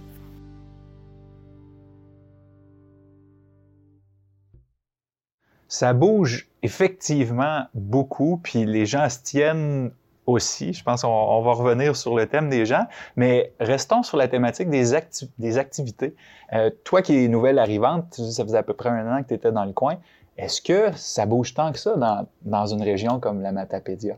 Ça 5.74 5.94
bouge 5.94 6.48
effectivement 6.62 7.64
beaucoup, 7.74 8.40
puis 8.44 8.64
les 8.64 8.86
gens 8.86 9.10
se 9.10 9.24
tiennent 9.24 9.92
aussi. 10.28 10.72
Je 10.72 10.84
pense 10.84 11.02
qu'on 11.02 11.08
on 11.08 11.42
va 11.42 11.54
revenir 11.54 11.96
sur 11.96 12.16
le 12.16 12.28
thème 12.28 12.48
des 12.48 12.68
gens, 12.68 12.86
mais 13.16 13.52
restons 13.60 14.04
sur 14.04 14.16
la 14.16 14.28
thématique 14.28 14.70
des 14.70 14.94
activités. 14.94 16.16
Euh, 16.54 16.70
toi 16.84 17.02
qui 17.02 17.16
es 17.16 17.28
nouvelle 17.28 17.58
arrivante, 17.58 18.06
tu 18.14 18.22
dis 18.22 18.34
ça 18.34 18.44
faisait 18.44 18.60
à 18.60 18.62
peu 18.62 18.76
près 18.76 18.90
un 18.90 19.18
an 19.18 19.24
que 19.24 19.30
tu 19.30 19.34
étais 19.34 19.52
dans 19.52 19.66
le 19.66 19.74
coin. 19.74 19.96
Est-ce 20.38 20.62
que 20.62 20.96
ça 20.96 21.26
bouge 21.26 21.56
tant 21.56 21.72
que 21.72 21.80
ça 21.80 21.96
dans, 21.96 22.28
dans 22.44 22.68
une 22.68 22.84
région 22.84 23.20
comme 23.20 23.42
la 23.42 23.52
Matapédia? 23.52 24.18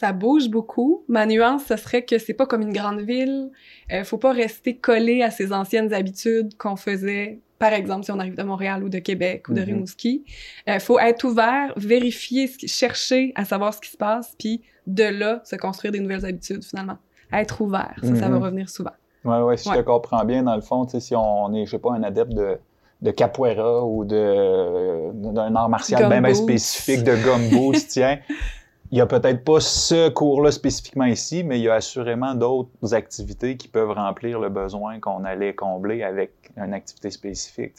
Ça 0.00 0.12
bouge 0.14 0.48
beaucoup. 0.48 1.04
Ma 1.08 1.26
nuance, 1.26 1.64
ce 1.66 1.76
serait 1.76 2.06
que 2.06 2.16
c'est 2.16 2.32
pas 2.32 2.46
comme 2.46 2.62
une 2.62 2.72
grande 2.72 3.00
ville. 3.00 3.50
Euh, 3.92 4.02
faut 4.02 4.16
pas 4.16 4.32
rester 4.32 4.76
collé 4.78 5.22
à 5.22 5.30
ses 5.30 5.52
anciennes 5.52 5.92
habitudes 5.92 6.56
qu'on 6.56 6.76
faisait, 6.76 7.40
par 7.58 7.74
exemple, 7.74 8.06
si 8.06 8.10
on 8.10 8.18
arrive 8.18 8.34
de 8.34 8.42
Montréal 8.42 8.82
ou 8.82 8.88
de 8.88 8.98
Québec 8.98 9.48
ou 9.50 9.52
de 9.52 9.60
Mhm. 9.60 9.66
Rimouski. 9.66 10.24
Euh, 10.70 10.78
faut 10.78 10.98
être 10.98 11.24
ouvert, 11.24 11.74
vérifier, 11.76 12.46
ce 12.46 12.56
qui- 12.56 12.66
chercher 12.68 13.32
à 13.34 13.44
savoir 13.44 13.74
ce 13.74 13.80
qui 13.82 13.90
se 13.90 13.98
passe, 13.98 14.34
puis 14.38 14.62
de 14.86 15.04
là, 15.04 15.42
se 15.44 15.56
construire 15.56 15.92
des 15.92 16.00
nouvelles 16.00 16.24
habitudes, 16.24 16.64
finalement. 16.64 16.96
Être 17.30 17.60
ouvert, 17.60 17.94
ça, 18.02 18.14
ça 18.16 18.28
va 18.30 18.36
Mhm. 18.36 18.42
revenir 18.42 18.70
souvent. 18.70 18.90
Oui, 19.26 19.36
oui, 19.42 19.58
si 19.58 19.64
je 19.64 19.70
Ouais. 19.74 19.76
te 19.82 19.82
comprends 19.86 20.24
bien, 20.24 20.42
dans 20.44 20.56
le 20.56 20.62
fond, 20.62 20.88
si 20.88 21.14
on 21.14 21.52
est, 21.52 21.66
je 21.66 21.72
sais 21.72 21.78
pas, 21.78 21.92
un 21.92 22.02
adepte 22.04 22.32
de, 22.32 22.58
de 23.02 23.10
capoeira 23.10 23.84
ou 23.84 24.06
d'un 24.06 25.54
art 25.56 25.68
martial 25.68 26.08
bien, 26.08 26.22
boots. 26.22 26.34
spécifique 26.34 27.04
de 27.04 27.14
gumbo, 27.16 27.74
tiens, 27.86 28.18
il 28.92 28.98
y 28.98 29.00
a 29.00 29.06
peut-être 29.06 29.44
pas 29.44 29.60
ce 29.60 30.08
cours-là 30.08 30.50
spécifiquement 30.50 31.04
ici, 31.04 31.44
mais 31.44 31.58
il 31.60 31.62
y 31.62 31.68
a 31.68 31.74
assurément 31.74 32.34
d'autres 32.34 32.92
activités 32.94 33.56
qui 33.56 33.68
peuvent 33.68 33.92
remplir 33.92 34.40
le 34.40 34.48
besoin 34.48 34.98
qu'on 34.98 35.24
allait 35.24 35.54
combler 35.54 36.02
avec 36.02 36.32
une 36.56 36.74
activité 36.74 37.10
spécifique. 37.10 37.74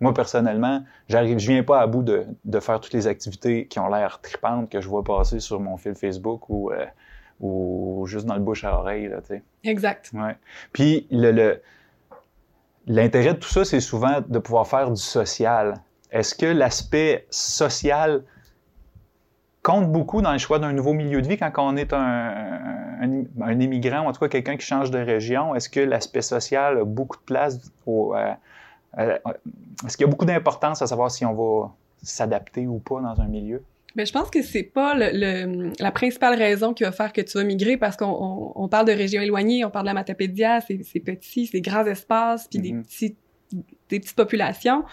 Moi, 0.00 0.14
personnellement, 0.14 0.82
j'arrive, 1.08 1.38
je 1.38 1.52
viens 1.52 1.62
pas 1.62 1.80
à 1.80 1.86
bout 1.86 2.02
de, 2.02 2.24
de 2.44 2.60
faire 2.60 2.80
toutes 2.80 2.94
les 2.94 3.06
activités 3.06 3.66
qui 3.66 3.78
ont 3.78 3.88
l'air 3.88 4.20
tripantes 4.22 4.70
que 4.70 4.80
je 4.80 4.88
vois 4.88 5.04
passer 5.04 5.38
sur 5.38 5.60
mon 5.60 5.76
fil 5.76 5.94
Facebook 5.94 6.48
ou, 6.48 6.72
euh, 6.72 6.86
ou 7.40 8.04
juste 8.06 8.24
dans 8.26 8.34
le 8.34 8.40
bouche 8.40 8.64
à 8.64 8.78
oreille. 8.78 9.08
Là. 9.08 9.18
Exact. 9.64 10.10
Ouais. 10.14 10.36
Puis 10.72 11.06
le- 11.10 11.60
l'intérêt 12.86 13.34
de 13.34 13.38
tout 13.38 13.48
ça, 13.48 13.64
c'est 13.64 13.80
souvent 13.80 14.22
de 14.26 14.38
pouvoir 14.38 14.66
faire 14.66 14.90
du 14.90 15.00
social. 15.00 15.74
Est-ce 16.10 16.34
que 16.34 16.46
l'aspect 16.46 17.26
social 17.30 18.22
compte 19.64 19.90
beaucoup 19.90 20.22
dans 20.22 20.32
le 20.32 20.38
choix 20.38 20.58
d'un 20.60 20.72
nouveau 20.72 20.92
milieu 20.92 21.20
de 21.22 21.26
vie 21.28 21.36
quand 21.38 21.50
on 21.58 21.76
est 21.76 21.92
un, 21.92 21.98
un, 23.02 23.24
un 23.40 23.60
immigrant 23.60 24.04
ou 24.04 24.08
en 24.08 24.12
tout 24.12 24.20
cas 24.20 24.28
quelqu'un 24.28 24.56
qui 24.56 24.66
change 24.66 24.90
de 24.92 24.98
région? 24.98 25.54
Est-ce 25.56 25.68
que 25.68 25.80
l'aspect 25.80 26.22
social 26.22 26.78
a 26.78 26.84
beaucoup 26.84 27.16
de 27.16 27.22
place 27.24 27.58
au, 27.86 28.14
euh, 28.14 28.32
euh, 28.98 29.18
est-ce 29.84 29.96
qu'il 29.96 30.06
y 30.06 30.08
a 30.08 30.10
beaucoup 30.10 30.26
d'importance 30.26 30.82
à 30.82 30.86
savoir 30.86 31.10
si 31.10 31.24
on 31.24 31.32
va 31.34 31.72
s'adapter 32.02 32.66
ou 32.66 32.78
pas 32.78 33.00
dans 33.00 33.20
un 33.20 33.26
milieu? 33.26 33.62
Mais 33.96 34.06
je 34.06 34.12
pense 34.12 34.28
que 34.28 34.42
c'est 34.42 34.64
pas 34.64 34.94
le, 34.94 35.10
le- 35.12 35.72
la 35.78 35.92
principale 35.92 36.34
raison 36.36 36.74
qui 36.74 36.82
va 36.82 36.92
faire 36.92 37.12
que 37.12 37.20
tu 37.22 37.38
vas 37.38 37.44
migrer 37.44 37.76
parce 37.76 37.96
qu'on 37.96 38.06
on, 38.06 38.52
on 38.56 38.68
parle 38.68 38.86
de 38.86 38.92
régions 38.92 39.22
éloignées, 39.22 39.64
on 39.64 39.70
parle 39.70 39.84
de 39.86 39.90
la 39.90 39.94
Matapédia, 39.94 40.60
c'est 40.60 40.76
petit, 41.00 41.46
c'est 41.46 41.58
des 41.58 41.62
grands 41.62 41.86
espaces, 41.86 42.48
puis 42.48 42.58
des 42.58 42.72
Mhm. 42.72 42.84
Des 43.88 44.00
petites 44.00 44.16
populations. 44.16 44.84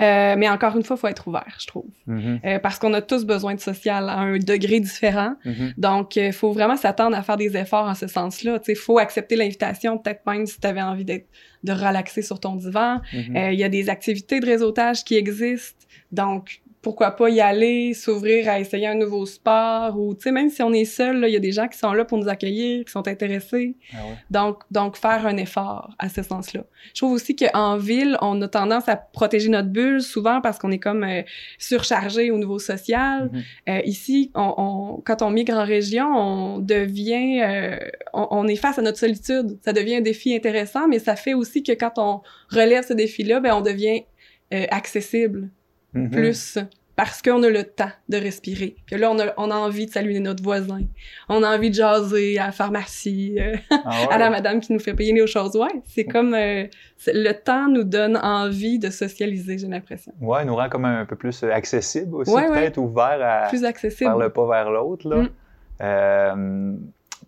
Euh, 0.00 0.34
mais 0.36 0.48
encore 0.48 0.76
une 0.76 0.82
fois, 0.82 0.96
faut 0.96 1.06
être 1.06 1.28
ouvert, 1.28 1.56
je 1.58 1.66
trouve. 1.66 1.86
Euh, 2.08 2.58
parce 2.58 2.78
qu'on 2.78 2.92
a 2.94 3.00
tous 3.00 3.24
besoin 3.24 3.54
de 3.54 3.60
social 3.60 4.08
à 4.08 4.18
un 4.18 4.38
degré 4.38 4.80
différent. 4.80 5.34
Mhm. 5.44 5.74
Donc, 5.76 6.16
il 6.16 6.32
faut 6.32 6.52
vraiment 6.52 6.76
s'attendre 6.76 7.16
à 7.16 7.22
faire 7.22 7.36
des 7.36 7.56
efforts 7.56 7.86
en 7.86 7.94
ce 7.94 8.06
sens-là. 8.06 8.60
Il 8.66 8.76
faut 8.76 8.98
accepter 8.98 9.36
l'invitation, 9.36 9.98
peut-être 9.98 10.22
même 10.26 10.46
si 10.46 10.60
tu 10.60 10.66
avais 10.66 10.82
envie 10.82 11.04
de 11.04 11.72
relaxer 11.72 12.22
sur 12.22 12.40
ton 12.40 12.56
divan. 12.56 13.00
Mhm. 13.12 13.36
Euh, 13.36 13.52
Il 13.52 13.58
y 13.58 13.64
a 13.64 13.68
des 13.68 13.88
activités 13.88 14.40
de 14.40 14.46
réseautage 14.46 15.04
qui 15.04 15.16
existent. 15.16 15.86
Donc, 16.12 16.60
pourquoi 16.82 17.10
pas 17.10 17.28
y 17.28 17.40
aller, 17.40 17.92
s'ouvrir 17.92 18.48
à 18.48 18.58
essayer 18.58 18.86
un 18.86 18.94
nouveau 18.94 19.26
sport 19.26 19.98
ou, 20.00 20.14
tu 20.14 20.22
sais, 20.22 20.32
même 20.32 20.48
si 20.48 20.62
on 20.62 20.72
est 20.72 20.86
seul, 20.86 21.24
il 21.28 21.32
y 21.32 21.36
a 21.36 21.40
des 21.40 21.52
gens 21.52 21.68
qui 21.68 21.76
sont 21.76 21.92
là 21.92 22.06
pour 22.06 22.16
nous 22.16 22.28
accueillir, 22.28 22.84
qui 22.86 22.90
sont 22.90 23.06
intéressés. 23.06 23.76
Ah 23.92 23.96
ouais. 24.06 24.14
Donc, 24.30 24.62
donc 24.70 24.96
faire 24.96 25.26
un 25.26 25.36
effort 25.36 25.90
à 25.98 26.08
ce 26.08 26.22
sens-là. 26.22 26.64
Je 26.94 27.00
trouve 27.00 27.12
aussi 27.12 27.36
qu'en 27.36 27.76
ville, 27.76 28.16
on 28.22 28.40
a 28.40 28.48
tendance 28.48 28.88
à 28.88 28.96
protéger 28.96 29.50
notre 29.50 29.68
bulle 29.68 30.00
souvent 30.00 30.40
parce 30.40 30.58
qu'on 30.58 30.70
est 30.70 30.78
comme 30.78 31.04
euh, 31.04 31.22
surchargé 31.58 32.30
au 32.30 32.38
niveau 32.38 32.58
social. 32.58 33.30
Mhm. 33.32 33.42
Euh, 33.68 33.80
ici, 33.84 34.30
on, 34.34 34.54
on- 34.56 35.02
quand 35.04 35.22
on 35.22 35.30
migre 35.30 35.54
en 35.58 35.64
région, 35.64 36.06
on 36.16 36.58
devient, 36.58 37.42
euh, 37.42 37.76
on, 38.14 38.26
on 38.30 38.48
est 38.48 38.56
face 38.56 38.78
à 38.78 38.82
notre 38.82 38.98
solitude. 38.98 39.58
Ça 39.64 39.72
devient 39.72 39.96
un 39.96 40.00
défi 40.00 40.34
intéressant, 40.34 40.88
mais 40.88 40.98
ça 40.98 41.14
fait 41.16 41.34
aussi 41.34 41.62
que 41.62 41.72
quand 41.72 41.92
on 41.98 42.22
relève 42.50 42.86
ce 42.86 42.94
défi-là, 42.94 43.40
ben 43.40 43.52
on 43.54 43.60
devient 43.60 44.04
euh, 44.54 44.64
Mhm. 45.94 46.10
plus 46.10 46.58
parce 46.96 47.22
qu'on 47.22 47.42
a 47.42 47.48
le 47.48 47.64
temps 47.64 47.90
de 48.10 48.18
respirer. 48.18 48.76
Puis 48.84 48.98
là, 48.98 49.10
on 49.10 49.18
a, 49.18 49.32
on 49.38 49.50
a 49.50 49.54
envie 49.54 49.86
de 49.86 49.90
saluer 49.90 50.20
notre 50.20 50.42
voisin. 50.42 50.80
On 51.30 51.42
a 51.42 51.56
envie 51.56 51.70
de 51.70 51.74
jaser 51.76 52.38
à 52.38 52.46
la 52.46 52.52
pharmacie, 52.52 53.36
euh, 53.40 53.56
Ah 53.70 53.88
ouais? 53.88 54.08
à 54.14 54.18
la 54.18 54.28
madame 54.28 54.60
qui 54.60 54.70
nous 54.74 54.78
fait 54.80 54.92
payer 54.92 55.14
nos 55.14 55.26
choses. 55.26 55.56
Ouais, 55.56 55.80
c'est 55.86 56.04
comme 56.04 56.34
euh, 56.34 56.64
le 57.06 57.32
temps 57.32 57.68
nous 57.68 57.84
donne 57.84 58.18
envie 58.18 58.78
de 58.78 58.90
socialiser, 58.90 59.56
j'ai 59.56 59.66
l'impression. 59.68 60.12
Ouais, 60.20 60.44
nous 60.44 60.54
rend 60.54 60.68
comme 60.68 60.84
un 60.84 61.06
peu 61.06 61.16
plus 61.16 61.42
euh, 61.42 61.50
accessible 61.50 62.14
aussi, 62.16 62.30
Ouais, 62.32 62.48
ouais. 62.48 62.58
peut-être 62.60 62.76
ouvert 62.78 63.18
à, 63.22 63.48
Plus 63.48 63.64
accessible. 63.64 64.10
faire 64.10 64.18
le 64.18 64.28
pas 64.28 64.46
vers 64.46 64.70
l'autre. 64.70 65.08
Là. 65.08 65.22
Mm. 65.22 65.28
Euh, 65.82 66.72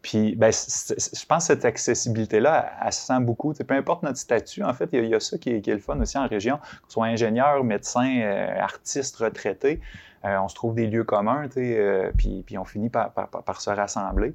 puis, 0.02 0.35
ben, 0.35 0.50
je 0.52 1.26
pense 1.26 1.47
que 1.49 1.54
cette 1.54 1.64
accessibilité-là, 1.64 2.73
elle, 2.85 2.92
se 2.92 3.06
sent 3.06 3.21
beaucoup. 3.21 3.52
Peu 3.54 3.75
importe 3.75 4.02
notre 4.02 4.18
statut, 4.18 4.64
en 4.64 4.75
fait, 4.75 4.88
il 4.92 5.06
y, 5.06 5.14
a- 5.14 5.21
ça 5.21 5.38
qui 5.38 5.50
est, 5.50 5.66
le 5.66 5.78
fun 5.78 5.99
aussi 6.00 6.18
en 6.18 6.26
région, 6.26 6.59
qu'on 6.59 6.88
soit 6.90 7.06
ingénieur, 7.06 7.62
médecin, 7.64 8.21
euh, 8.21 8.59
artiste, 8.61 9.16
retraité. 9.16 9.80
euh, 10.25 10.38
on 10.38 10.49
se 10.49 10.54
trouve 10.54 10.75
des 10.75 10.87
lieux 10.87 11.04
communs, 11.04 11.49
euh, 11.56 12.11
puis, 12.16 12.42
puis 12.47 12.56
on 12.59 12.64
finit 12.64 12.90
par, 12.90 13.12
par- 13.12 13.28
par 13.28 13.61
se 13.61 13.71
rassembler. 13.71 14.35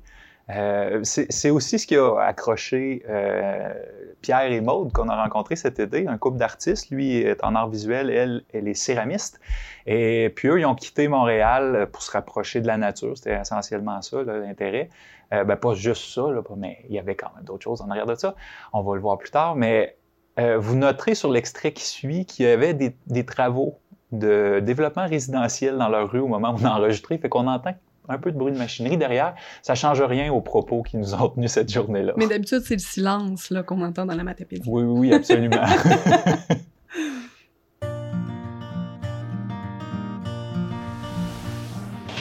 Euh, 0.49 1.01
c'est 1.03 1.49
aussi 1.49 1.77
ce 1.77 1.85
qui 1.85 1.97
a 1.97 2.17
accroché 2.19 3.03
euh, 3.09 3.73
Pierre 4.21 4.51
et 4.51 4.61
Maude 4.61 4.93
qu'on 4.93 5.09
a 5.09 5.21
rencontrés 5.21 5.57
cet 5.57 5.79
été, 5.79 6.07
un 6.07 6.17
couple 6.17 6.37
d'artistes. 6.37 6.89
Lui 6.89 7.17
est 7.17 7.43
en 7.43 7.53
art 7.55 7.69
visuel, 7.69 8.09
elle, 8.09 8.43
elle 8.53 8.67
est 8.67 8.73
céramiste. 8.73 9.41
Et 9.85 10.31
puis 10.35 10.47
eux, 10.47 10.59
ils 10.59 10.65
ont 10.65 10.75
quitté 10.75 11.07
Montréal 11.07 11.89
pour 11.91 12.01
se 12.01 12.11
rapprocher 12.11 12.61
de 12.61 12.67
la 12.67 12.77
nature. 12.77 13.17
C'était 13.17 13.39
essentiellement 13.39 14.01
ça, 14.01 14.23
l'intérêt. 14.23 14.89
Euh, 15.33 15.43
ben, 15.43 15.57
pas 15.57 15.73
juste 15.73 16.13
ça, 16.13 16.23
mais 16.55 16.79
il 16.87 16.95
y 16.95 16.99
avait 16.99 17.15
quand 17.15 17.29
même 17.35 17.43
d'autres 17.43 17.63
choses 17.63 17.81
en 17.81 17.89
arrière 17.89 18.05
de 18.05 18.15
ça. 18.15 18.35
On 18.73 18.81
va 18.81 18.95
le 18.95 19.01
voir 19.01 19.17
plus 19.17 19.31
tard. 19.31 19.55
Mais 19.55 19.97
euh, 20.39 20.57
vous 20.57 20.75
noterez 20.75 21.15
sur 21.15 21.31
l'extrait 21.31 21.73
qui 21.73 21.83
suit 21.83 22.25
qu'il 22.25 22.45
y 22.45 22.49
avait 22.49 22.73
des, 22.73 22.95
des, 23.07 23.25
travaux 23.25 23.79
de 24.11 24.61
développement 24.63 25.05
résidentiel 25.05 25.77
dans 25.77 25.89
leur 25.89 26.09
rue 26.09 26.19
au 26.19 26.27
moment 26.27 26.51
où 26.51 26.57
on 26.61 26.65
a 26.65 26.69
enregistré. 26.69 27.17
Fait 27.17 27.27
qu'on 27.27 27.47
entend 27.47 27.73
un 28.09 28.17
peu 28.17 28.31
de 28.31 28.37
bruit 28.37 28.53
de 28.53 28.57
machinerie 28.57 28.97
derrière. 28.97 29.35
Ça 29.61 29.75
change 29.75 30.01
rien 30.01 30.31
aux 30.31 30.41
propos 30.41 30.81
qui 30.83 30.97
nous 30.97 31.13
ont 31.13 31.29
tenus 31.29 31.51
cette 31.51 31.71
journée-là. 31.71 32.13
Mais 32.17 32.27
d'habitude, 32.27 32.61
c'est 32.65 32.75
le 32.75 32.79
silence 32.79 33.49
là, 33.49 33.63
qu'on 33.63 33.81
entend 33.81 34.05
dans 34.05 34.15
la 34.15 34.23
matapédie. 34.23 34.63
Oui, 34.67 34.83
oui, 34.83 35.13
absolument. 35.13 35.61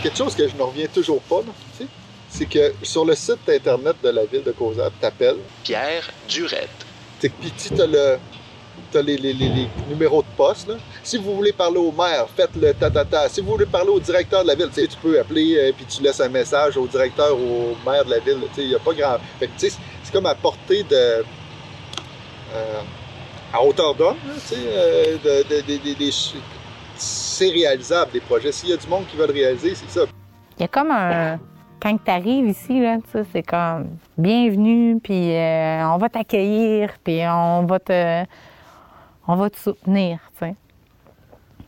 Quelque 0.03 0.19
chose 0.19 0.35
que 0.37 0.47
je 0.47 0.57
ne 0.57 0.63
reviens 0.63 0.87
toujours 0.87 1.21
pas, 1.23 1.41
tu 1.43 1.51
sais, 1.79 1.87
c'est 2.29 2.47
que 2.47 2.75
sur 2.83 3.05
le 3.05 3.15
site 3.15 3.49
internet 3.49 3.97
de 4.03 4.11
la 4.11 4.25
ville 4.25 4.45
de 4.45 4.53
Causade, 4.53 4.93
t'appelles 5.01 5.39
Pierre 5.65 6.09
Durette. 6.29 6.87
Puis 7.19 7.31
tu 7.57 7.81
as 7.81 7.87
le, 7.87 8.19
tu 8.93 8.99
as 8.99 9.03
les, 9.03 9.17
les, 9.17 9.33
les, 9.33 9.69
numéros 9.89 10.23
de 10.23 10.29
poste. 10.37 10.69
Là. 10.69 10.77
Si 11.07 11.19
vous 11.19 11.37
voulez 11.37 11.53
parler 11.53 11.79
au 11.79 11.93
maire, 11.93 12.27
faites 12.35 12.57
le 12.57 12.75
ta-ta-ta. 12.75 13.29
Si 13.29 13.41
vous 13.41 13.53
voulez 13.53 13.67
parler 13.67 13.91
au 13.91 14.01
directeur 14.01 14.43
de 14.43 14.49
la 14.49 14.57
ville, 14.57 14.71
tu 14.75 14.89
peux 15.01 15.21
appeler 15.21 15.57
euh, 15.57 15.73
tu 15.89 16.03
laisses 16.03 16.21
un 16.21 16.29
message 16.29 16.77
au 16.77 16.89
directeur 16.89 17.39
ou 17.39 17.75
au 17.75 17.89
maire 17.89 18.05
de 18.05 18.11
la 18.11 18.19
ville. 18.19 18.39
Il 18.59 18.71
n'y 18.71 18.75
a 18.75 18.81
pas 18.81 18.93
grand. 18.93 19.19
Fait 19.39 19.49
c'est 19.57 19.73
comme 20.13 20.27
à 20.27 20.35
portée 20.35 20.83
de. 20.83 20.97
Euh, 20.97 22.81
à 23.55 23.63
hauteur 23.63 23.95
d'homme, 23.95 24.17
euh, 24.53 25.17
de, 25.23 26.11
c'est 26.97 27.51
réalisable, 27.51 28.11
des 28.11 28.21
projets. 28.21 28.51
S'il 28.51 28.71
y 28.71 28.73
a 28.73 28.77
du 28.77 28.89
monde 28.89 29.07
qui 29.09 29.17
veut 29.17 29.29
le 29.29 29.33
réaliser, 29.33 29.77
c'est 29.77 29.89
ça. 29.89 30.07
Il 30.59 30.63
y 30.63 30.65
a 30.65 30.69
comme 30.69 30.91
un. 30.91 31.39
Quand 31.81 31.97
tu 32.05 32.11
arrives 32.11 32.49
ici, 32.49 32.83
c'est 33.33 33.45
comme 33.45 33.97
bienvenue, 34.19 34.99
puis 35.01 35.37
on 35.37 35.99
va 35.99 36.09
t'accueillir, 36.13 36.95
puis 37.05 37.21
on 37.29 37.65
va 37.65 37.79
te 37.79 38.25
on 39.29 39.37
va 39.37 39.51
te 39.51 39.57
soutenir, 39.57 40.19
tu 40.37 40.47
sais. 40.47 40.57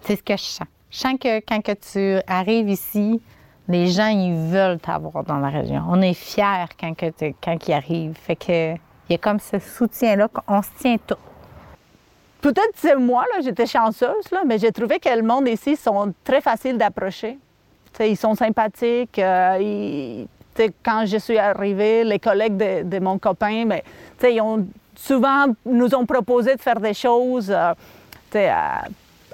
C'est 0.02 0.16
ce 0.16 0.22
que 0.22 0.36
je 0.36 0.42
sens. 0.42 0.68
Je 0.90 0.98
sens 0.98 1.14
que 1.20 1.40
quand 1.40 1.60
que 1.60 1.72
tu 1.72 2.22
arrives 2.26 2.68
ici, 2.68 3.20
les 3.68 3.88
gens, 3.88 4.08
ils 4.08 4.34
veulent 4.50 4.78
t'avoir 4.78 5.24
dans 5.24 5.38
la 5.38 5.48
région. 5.48 5.84
On 5.88 6.00
est 6.00 6.14
fiers 6.14 6.66
quand, 6.80 6.94
que 6.94 7.12
quand 7.42 7.68
ils 7.68 7.72
arrivent. 7.72 8.16
Fait 8.16 8.36
que 8.36 8.74
il 8.74 9.12
y 9.12 9.14
a 9.14 9.18
comme 9.18 9.40
ce 9.40 9.58
soutien-là 9.58 10.28
qu'on 10.28 10.62
se 10.62 10.68
tient 10.78 10.96
tout. 11.06 11.16
Peut-être 12.40 12.72
c'est 12.76 12.94
moi, 12.94 13.24
j'étais 13.42 13.66
chanceuse, 13.66 14.30
là, 14.30 14.42
mais 14.46 14.58
j'ai 14.58 14.70
trouvé 14.70 14.98
que 15.00 15.08
le 15.08 15.22
monde 15.22 15.48
ici 15.48 15.76
sont 15.76 16.12
très 16.22 16.40
faciles 16.40 16.78
d'approcher. 16.78 17.38
Ils 18.00 18.16
sont 18.16 18.34
sympathiques. 18.34 19.18
Euh, 19.18 20.24
quand 20.84 21.04
je 21.06 21.16
suis 21.18 21.38
arrivée, 21.38 22.04
les 22.04 22.18
collègues 22.18 22.56
de, 22.56 22.82
de 22.82 22.98
mon 22.98 23.18
copain, 23.18 23.64
mais, 23.64 23.82
ils 24.22 24.40
ont 24.40 24.66
souvent 24.94 25.46
nous 25.64 25.94
ont 25.94 26.06
proposé 26.06 26.54
de 26.54 26.60
faire 26.60 26.80
des 26.80 26.94
choses, 26.94 27.50
euh, 27.50 27.72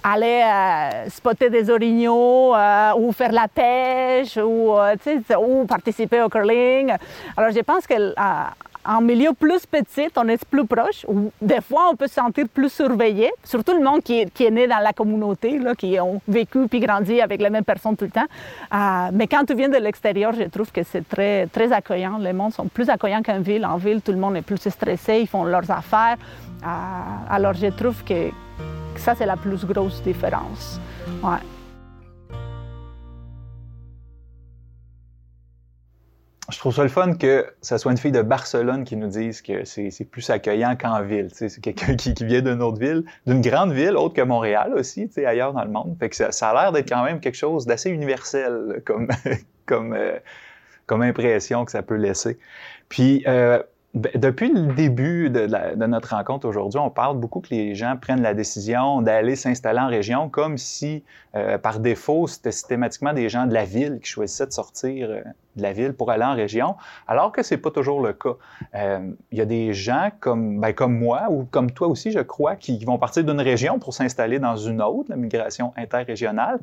aller 0.04 0.42
euh, 0.44 1.08
spotter 1.08 1.50
des 1.50 1.70
orignaux 1.70 2.54
ou 2.98 3.12
faire 3.12 3.32
la 3.32 3.48
pêche 3.48 4.36
ou, 4.36 4.74
ou, 4.76 5.64
participer 5.66 6.22
au 6.22 6.28
curling. 6.28 6.92
Alors 7.36 7.50
je 7.50 7.60
pense 7.60 7.86
que 7.86 8.14
en 8.86 9.00
milieu 9.00 9.32
plus 9.32 9.64
petit, 9.66 10.08
on 10.16 10.28
est 10.28 10.44
plus 10.44 10.66
proche. 10.66 11.06
Des 11.40 11.60
fois, 11.60 11.88
on 11.90 11.96
peut 11.96 12.06
se 12.06 12.14
sentir 12.14 12.46
plus 12.52 12.70
surveillé, 12.70 13.30
surtout 13.42 13.72
le 13.72 13.82
monde 13.82 14.02
qui 14.02 14.20
est, 14.20 14.50
né 14.50 14.66
dans 14.66 14.78
la 14.78 14.92
communauté, 14.92 15.58
là, 15.58 15.74
qui 15.74 15.98
ont 15.98 16.20
vécu 16.28 16.68
puis 16.68 16.80
grandi 16.80 17.20
avec 17.20 17.40
les 17.40 17.50
mêmes 17.50 17.64
personnes 17.64 17.96
tout 17.96 18.04
le 18.04 18.10
temps. 18.10 18.26
Euh, 18.74 19.10
mais 19.12 19.26
quand 19.26 19.44
tu 19.44 19.54
viens 19.54 19.68
de 19.68 19.78
l'extérieur, 19.78 20.32
je 20.34 20.44
trouve 20.44 20.70
que 20.70 20.82
c'est 20.82 21.08
très, 21.08 21.46
très 21.46 21.72
accueillant. 21.72 22.18
Les 22.18 22.32
mondes 22.32 22.52
sont 22.52 22.66
plus 22.66 22.88
accueillants 22.90 23.22
qu'en 23.22 23.40
ville. 23.40 23.64
En 23.64 23.78
ville, 23.78 24.02
tout 24.02 24.12
le 24.12 24.18
monde 24.18 24.36
est 24.36 24.42
plus 24.42 24.58
stressé, 24.68 25.20
ils 25.20 25.28
font 25.28 25.44
leurs 25.44 25.70
affaires. 25.70 26.16
Euh, 26.62 26.66
alors, 27.30 27.54
je 27.54 27.68
trouve 27.68 28.04
que 28.04 28.30
ça, 29.00 29.14
c'est 29.14 29.26
la 29.26 29.36
plus 29.36 29.64
grosse 29.64 30.02
différence. 30.02 30.80
Ouais. 31.22 31.38
je 36.50 36.58
trouve 36.58 36.74
ça 36.74 36.82
le 36.82 36.88
fun 36.88 37.14
que 37.14 37.46
ce 37.62 37.78
soit 37.78 37.90
une 37.90 37.98
fille 37.98 38.12
de 38.12 38.22
Barcelone 38.22 38.84
qui 38.84 38.96
nous 38.96 39.08
dise 39.08 39.40
que 39.40 39.64
c'est 39.64 40.08
plus 40.10 40.28
accueillant 40.30 40.76
qu'en 40.76 41.02
ville. 41.02 41.28
C'est 41.32 41.60
quelqu'un 41.60 41.96
qui, 41.96 42.12
vient 42.24 42.42
d'une 42.42 42.62
autre 42.62 42.78
ville, 42.78 43.04
d'une 43.26 43.40
grande 43.40 43.72
ville, 43.72 43.96
autre 43.96 44.14
que 44.14 44.22
Montréal 44.22 44.72
aussi, 44.74 45.10
ailleurs 45.16 45.52
dans 45.52 45.64
le 45.64 45.70
monde. 45.70 45.96
Ça, 46.12 46.50
a 46.50 46.62
l'air 46.62 46.72
d'être 46.72 46.88
quand 46.88 47.02
même 47.04 47.20
quelque 47.20 47.36
chose 47.36 47.66
d'assez 47.66 47.90
universel 47.90 48.82
euh, 49.70 50.18
comme 50.86 51.02
impression 51.02 51.64
que 51.64 51.72
ça 51.72 51.82
peut 51.82 51.96
laisser. 51.96 52.38
Puis, 52.88 53.24
euh, 53.26 53.62
depuis 53.94 54.52
le 54.52 54.74
début 54.74 55.30
de, 55.30 55.46
notre 55.86 56.16
rencontre 56.16 56.48
aujourd'hui, 56.48 56.80
on 56.80 56.90
parle 56.90 57.16
beaucoup 57.16 57.40
que 57.40 57.50
les 57.50 57.76
gens 57.76 57.96
prennent 57.96 58.22
la 58.22 58.34
décision 58.34 59.02
d'aller 59.02 59.36
s'installer 59.36 59.78
en 59.78 59.86
région 59.86 60.28
comme 60.28 60.58
si, 60.58 61.04
euh, 61.36 61.58
par 61.58 61.78
défaut, 61.78 62.26
c'était 62.26 62.50
systématiquement 62.50 63.12
des 63.12 63.28
gens 63.28 63.46
de 63.46 63.54
la 63.54 63.64
ville 63.64 64.00
qui 64.02 64.08
choisissaient 64.08 64.46
de 64.46 64.52
sortir 64.52 65.10
euh, 65.10 65.20
de 65.54 65.62
la 65.62 65.72
ville 65.72 65.92
pour 65.92 66.10
aller 66.10 66.24
en 66.24 66.34
région, 66.34 66.74
alors 67.06 67.30
que 67.30 67.44
c'est 67.44 67.56
pas 67.56 67.70
toujours 67.70 68.02
le 68.04 68.12
cas. 68.12 68.34
Euh, 68.74 69.12
il 69.30 69.38
y 69.38 69.40
a 69.40 69.44
des 69.44 69.72
gens 69.72 70.10
comme, 70.18 70.60
ben, 70.60 70.72
comme 70.72 70.98
moi 70.98 71.28
ou 71.30 71.44
comme 71.44 71.70
toi 71.70 71.86
aussi, 71.86 72.10
je 72.10 72.18
crois, 72.18 72.56
qui 72.56 72.84
vont 72.84 72.98
partir 72.98 73.22
d'une 73.22 73.40
région 73.40 73.78
pour 73.78 73.94
s'installer 73.94 74.40
dans 74.40 74.56
une 74.56 74.82
autre, 74.82 75.08
la 75.08 75.16
migration 75.16 75.72
interrégionale. 75.76 76.58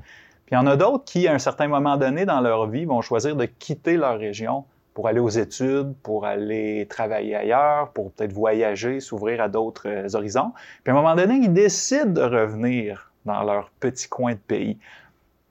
Puis 0.45 0.55
il 0.55 0.55
y 0.55 0.57
en 0.57 0.67
a 0.67 0.75
d'autres 0.75 1.05
qui, 1.05 1.29
à 1.29 1.33
un 1.33 1.39
certain 1.39 1.69
moment 1.69 1.95
donné 1.95 2.25
dans 2.25 2.41
leur 2.41 2.67
vie, 2.67 2.83
vont 2.83 2.99
choisir 2.99 3.37
de 3.37 3.45
quitter 3.45 3.95
leur 3.95 4.19
région 4.19 4.65
pour 4.93 5.07
aller 5.07 5.19
aux 5.19 5.29
études, 5.29 5.95
pour 6.03 6.25
aller 6.25 6.85
travailler 6.89 7.35
ailleurs, 7.35 7.91
pour 7.91 8.11
peut-être 8.11 8.33
voyager, 8.33 8.99
s'ouvrir 8.99 9.41
à 9.41 9.47
d'autres 9.47 9.87
euh, 9.87 10.15
horizons. 10.15 10.51
Puis 10.83 10.91
à 10.91 10.95
un 10.95 11.01
moment 11.01 11.15
donné, 11.15 11.35
ils 11.35 11.53
décident 11.53 12.11
de 12.11 12.21
revenir 12.21 13.11
dans 13.25 13.43
leur 13.43 13.69
petit 13.79 14.09
coin 14.09 14.33
de 14.33 14.39
pays. 14.39 14.77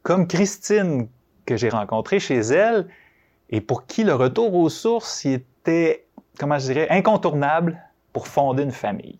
Comme 0.02 0.26
Christine, 0.26 1.08
que 1.46 1.56
j'ai 1.56 1.68
rencontrée 1.68 2.20
chez 2.20 2.38
elle, 2.38 2.86
et 3.48 3.60
pour 3.60 3.86
qui 3.86 4.04
le 4.04 4.14
retour 4.14 4.54
aux 4.54 4.68
sources 4.68 5.24
était, 5.24 6.06
comment 6.38 6.58
je 6.58 6.66
dirais, 6.72 6.86
incontournable 6.90 7.82
pour 8.12 8.28
fonder 8.28 8.62
une 8.62 8.70
famille. 8.70 9.18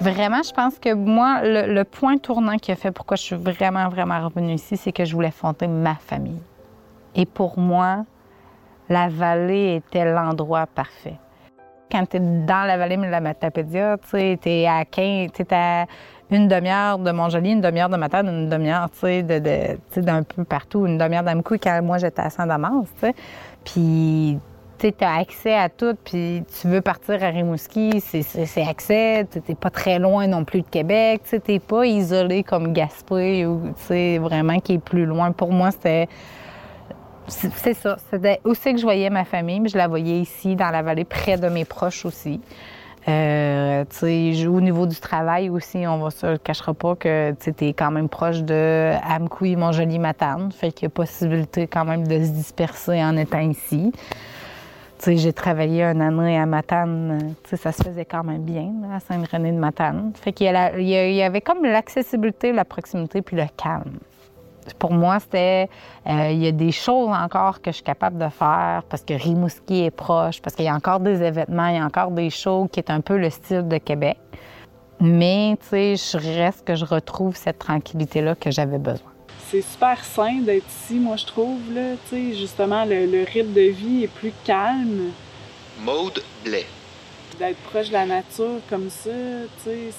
Vraiment, 0.00 0.42
je 0.42 0.52
pense 0.52 0.78
que 0.78 0.94
moi, 0.94 1.40
le, 1.42 1.82
point 1.82 2.18
tournant 2.18 2.56
qui 2.56 2.70
a 2.70 2.76
fait 2.76 2.92
pourquoi 2.92 3.16
je 3.16 3.22
suis 3.22 3.36
vraiment, 3.36 3.88
vraiment 3.88 4.24
revenue 4.24 4.54
ici, 4.54 4.76
c'est 4.76 4.92
que 4.92 5.04
je 5.04 5.12
voulais 5.12 5.32
fonder 5.32 5.66
ma 5.66 5.96
famille. 5.96 6.40
Et 7.16 7.26
pour 7.26 7.58
moi, 7.58 8.04
la 8.88 9.08
vallée 9.08 9.76
était 9.76 10.10
l'endroit 10.10 10.66
parfait. 10.66 11.16
Quand 11.90 12.06
tu 12.08 12.18
es 12.18 12.20
dans 12.20 12.66
la 12.66 12.76
vallée 12.76 12.96
de 12.96 13.02
la 13.02 13.20
Matapédia, 13.20 13.96
tu 14.08 14.16
es 14.18 14.66
à 14.68 14.84
15, 14.84 15.30
tu 15.32 15.44
à 15.50 15.86
une 16.30 16.46
demi-heure 16.46 16.98
de 16.98 17.10
Montjoli, 17.10 17.52
une 17.52 17.60
demi-heure 17.60 17.88
de 17.88 17.96
Matane, 17.96 18.28
une 18.28 18.48
demi-heure, 18.48 18.88
sais, 18.92 19.22
de, 19.22 19.78
d'un 20.00 20.22
peu 20.22 20.44
partout, 20.44 20.86
une 20.86 20.98
demi-heure 20.98 21.24
d'Amkoui 21.24 21.58
quand 21.58 21.82
moi 21.82 21.98
j'étais 21.98 22.22
à 22.22 22.30
Saint-Damas. 22.30 22.84
Puis 23.64 24.38
tu 24.78 25.04
as 25.04 25.16
accès 25.16 25.54
à 25.54 25.68
tout, 25.68 25.96
puis 26.04 26.42
tu 26.60 26.68
veux 26.68 26.80
partir 26.80 27.22
à 27.22 27.28
Rimouski, 27.28 28.00
c'est 28.00 28.66
accès, 28.66 29.26
tu 29.30 29.54
pas 29.54 29.70
très 29.70 29.98
loin 29.98 30.26
non 30.26 30.44
plus 30.44 30.62
de 30.62 30.68
Québec, 30.68 31.22
tu 31.28 31.40
n'es 31.48 31.58
pas 31.58 31.84
isolé 31.84 32.42
comme 32.42 32.72
Gaspé 32.72 33.46
ou 33.46 33.72
vraiment 34.20 34.58
qui 34.60 34.74
est 34.74 34.78
plus 34.78 35.06
loin. 35.06 35.32
Pour 35.32 35.52
moi, 35.52 35.70
c'était. 35.70 36.08
C'est 37.28 37.74
ça. 37.74 37.98
C'était 38.10 38.40
aussi 38.44 38.72
que 38.72 38.78
je 38.78 38.84
voyais 38.84 39.10
ma 39.10 39.26
famille, 39.26 39.60
mais 39.60 39.68
je 39.68 39.76
la 39.76 39.86
voyais 39.86 40.18
ici, 40.18 40.56
dans 40.56 40.70
la 40.70 40.80
vallée, 40.80 41.04
près 41.04 41.36
de 41.36 41.48
mes 41.48 41.66
proches 41.66 42.06
aussi. 42.06 42.40
Euh, 43.06 43.84
au 44.02 44.60
niveau 44.60 44.86
du 44.86 44.96
travail 44.96 45.50
aussi, 45.50 45.86
on 45.86 45.98
va 45.98 46.10
se 46.10 46.36
cachera 46.36 46.72
pas 46.72 46.94
que 46.94 47.34
tu 47.40 47.64
es 47.66 47.72
quand 47.74 47.90
même 47.90 48.08
proche 48.08 48.42
de 48.42 48.92
Amkoui, 49.06 49.56
Montjoli, 49.56 49.98
Matane. 49.98 50.50
Fait 50.52 50.72
qu'il 50.72 50.84
y 50.84 50.86
a 50.86 50.90
possibilité 50.90 51.66
quand 51.66 51.84
même 51.84 52.06
de 52.06 52.24
se 52.24 52.30
disperser 52.30 53.02
en 53.02 53.16
étant 53.18 53.40
ici 53.40 53.92
j'ai 55.06 55.32
travaillé 55.32 55.84
un 55.84 56.00
année 56.00 56.38
à 56.38 56.46
Matane, 56.46 57.34
ça 57.44 57.72
se 57.72 57.82
faisait 57.82 58.04
quand 58.04 58.24
même 58.24 58.42
bien, 58.42 58.72
à 58.92 59.00
Saint-René 59.00 59.52
de 59.52 59.58
Matane. 59.58 60.12
Fait 60.14 60.32
qu'il 60.32 60.46
y, 60.46 61.22
avait 61.22 61.40
comme 61.40 61.64
l'accessibilité, 61.64 62.52
la 62.52 62.64
proximité, 62.64 63.22
puis 63.22 63.36
le 63.36 63.46
calme. 63.56 63.98
Pour 64.78 64.92
moi, 64.92 65.18
c'était, 65.18 65.68
euh, 66.06 66.30
il 66.30 66.44
y 66.44 66.46
a 66.46 66.52
des 66.52 66.72
choses 66.72 67.08
encore 67.08 67.62
que 67.62 67.70
je 67.70 67.76
suis 67.76 67.84
capable 67.84 68.18
de 68.18 68.28
faire 68.28 68.82
parce 68.90 69.02
que 69.02 69.14
Rimouski 69.14 69.84
est 69.84 69.90
proche, 69.90 70.42
parce 70.42 70.54
qu'il 70.54 70.66
y 70.66 70.68
a 70.68 70.74
encore 70.74 71.00
des 71.00 71.22
événements, 71.22 71.68
il 71.68 71.76
y 71.76 71.78
a 71.78 71.84
encore 71.84 72.10
des 72.10 72.28
shows 72.28 72.68
qui 72.70 72.80
est 72.80 72.90
un 72.90 73.00
peu 73.00 73.16
le 73.16 73.30
style 73.30 73.66
de 73.66 73.78
Québec. 73.78 74.18
Mais, 75.00 75.56
tu 75.60 75.68
sais, 75.68 75.96
je 75.96 76.18
reste 76.18 76.66
que 76.66 76.74
je 76.74 76.84
retrouve 76.84 77.36
cette 77.36 77.58
tranquillité-là 77.58 78.34
que 78.34 78.50
j'avais 78.50 78.78
besoin. 78.78 79.12
C'est 79.50 79.62
super 79.62 80.04
sain 80.04 80.40
d'être 80.40 80.66
ici, 80.68 80.94
moi, 80.94 81.16
je 81.16 81.26
trouve. 81.26 81.60
Là, 81.72 81.94
justement, 82.34 82.84
le, 82.84 83.06
le 83.06 83.24
rythme 83.24 83.52
de 83.52 83.68
vie 83.70 84.04
est 84.04 84.08
plus 84.12 84.32
calme. 84.44 85.10
Maude 85.80 86.22
Blais. 86.44 86.66
D'être 87.38 87.58
proche 87.70 87.88
de 87.88 87.92
la 87.92 88.06
nature 88.06 88.60
comme 88.68 88.90
ça, 88.90 89.10
c'est 89.64 89.92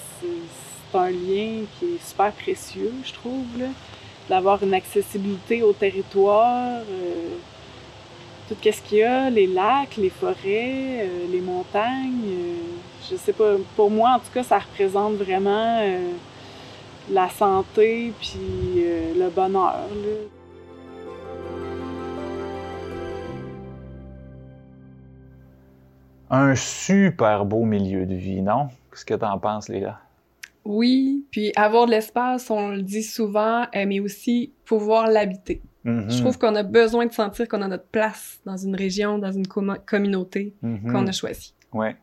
un 0.93 1.09
lien 1.09 1.61
qui 1.79 1.85
est 1.85 2.07
super 2.07 2.31
précieux, 2.33 2.93
je 3.03 3.13
trouve. 3.13 3.45
là. 3.57 3.67
D'avoir 4.29 4.61
une 4.61 4.73
accessibilité 4.73 5.63
au 5.63 5.73
territoire, 5.73 6.81
euh, 6.89 7.29
tout 8.47 8.55
ce 8.61 8.81
qu'il 8.81 8.99
y 8.99 9.03
a, 9.03 9.29
les 9.29 9.47
lacs, 9.47 9.97
les 9.97 10.09
forêts, 10.11 10.35
euh, 11.03 11.25
les 11.31 11.39
montagnes. 11.41 12.27
euh, 12.27 12.55
je 13.09 13.15
sais 13.15 13.33
pas, 13.33 13.53
pour 13.75 13.89
moi, 13.89 14.11
en 14.11 14.19
tout 14.19 14.31
cas, 14.33 14.43
ça 14.43 14.59
représente 14.59 15.13
vraiment 15.13 15.79
euh, 15.81 16.11
la 17.11 17.29
santé 17.29 18.13
puis 18.19 18.83
euh, 18.83 19.13
le 19.17 19.29
bonheur. 19.29 19.87
là. 19.89 20.17
Un 26.29 26.55
super 26.55 27.45
beau 27.45 27.65
milieu 27.65 28.05
de 28.05 28.13
vie, 28.15 28.41
non? 28.41 28.67
Qu'est-ce 28.91 29.05
que 29.05 29.15
t'en 29.15 29.39
penses, 29.39 29.67
Léla? 29.67 29.99
Oui, 30.65 31.25
puis 31.31 31.51
avoir 31.55 31.85
de 31.87 31.91
l'espace, 31.91 32.51
on 32.51 32.69
le 32.69 32.81
dit 32.83 33.01
souvent, 33.01 33.63
euh, 33.75 33.85
mais 33.87 33.99
aussi 33.99 34.53
pouvoir 34.65 35.07
l'habiter. 35.07 35.61
Mhm. 35.85 36.09
Je 36.11 36.19
trouve 36.21 36.37
qu'on 36.37 36.53
a 36.55 36.63
besoin 36.63 37.07
de 37.07 37.13
sentir 37.13 37.47
qu'on 37.47 37.61
a 37.61 37.67
notre 37.67 37.87
place 37.87 38.39
dans 38.45 38.57
une 38.57 38.75
région, 38.75 39.17
dans 39.17 39.31
une 39.31 39.47
commu- 39.47 39.79
communauté 39.87 40.53
Mhm. 40.61 40.91
qu'on 40.91 41.07
a 41.07 41.11
choisie. 41.11 41.55
Ouais. 41.73 41.95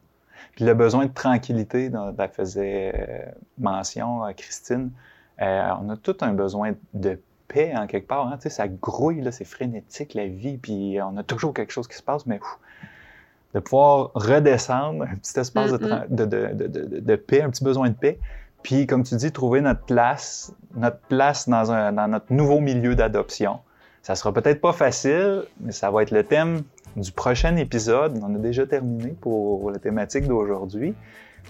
Puis 0.56 0.64
le 0.64 0.74
besoin 0.74 1.06
de 1.06 1.12
tranquillité 1.12 1.90
dont 1.90 2.12
elle 2.18 2.28
faisait 2.30 2.92
euh, 2.98 3.30
mention, 3.58 4.24
euh, 4.24 4.32
Christine, 4.32 4.90
euh, 5.42 5.68
on 5.80 5.90
a 5.90 5.96
tout 5.96 6.16
un 6.22 6.32
besoin 6.32 6.72
de 6.94 7.20
paix 7.46 7.72
en 7.76 7.86
quelque 7.86 8.08
part. 8.08 8.26
Hein? 8.26 8.36
Tu 8.38 8.44
sais, 8.44 8.50
ça 8.50 8.66
grouille, 8.66 9.20
là, 9.20 9.30
c'est 9.30 9.44
frénétique 9.44 10.14
la 10.14 10.26
vie, 10.26 10.56
puis 10.56 10.98
on 11.02 11.16
a 11.18 11.22
toujours 11.22 11.54
quelque 11.54 11.72
chose 11.72 11.86
qui 11.86 11.96
se 11.96 12.02
passe, 12.02 12.26
mais 12.26 12.40
ouf, 12.40 12.58
de 13.54 13.60
pouvoir 13.60 14.10
redescendre, 14.14 15.04
un 15.04 15.14
petit 15.16 15.38
espace 15.38 15.72
de, 15.72 15.76
tran- 15.86 16.04
de, 16.08 16.24
de, 16.24 16.48
de, 16.54 16.66
de- 16.66 17.00
de 17.00 17.16
paix, 17.16 17.42
un 17.42 17.50
petit 17.50 17.62
besoin 17.64 17.90
de 17.90 17.94
paix, 17.94 18.18
puis 18.62 18.86
comme 18.86 19.02
tu 19.04 19.14
dis, 19.14 19.30
trouver 19.32 19.60
notre 19.60 19.82
place, 19.84 20.52
notre 20.74 20.98
place 21.00 21.48
dans, 21.48 21.70
un, 21.70 21.92
dans 21.92 22.08
notre 22.08 22.32
nouveau 22.32 22.60
milieu 22.60 22.94
d'adoption. 22.96 23.60
Ça 24.06 24.14
sera 24.14 24.32
peut-être 24.32 24.60
pas 24.60 24.72
facile, 24.72 25.42
mais 25.58 25.72
ça 25.72 25.90
va 25.90 26.00
être 26.04 26.12
le 26.12 26.22
thème 26.22 26.62
du 26.94 27.10
prochain 27.10 27.56
épisode. 27.56 28.20
On 28.22 28.36
a 28.36 28.38
déjà 28.38 28.64
terminé 28.64 29.16
pour 29.20 29.68
la 29.72 29.80
thématique 29.80 30.28
d'aujourd'hui. 30.28 30.94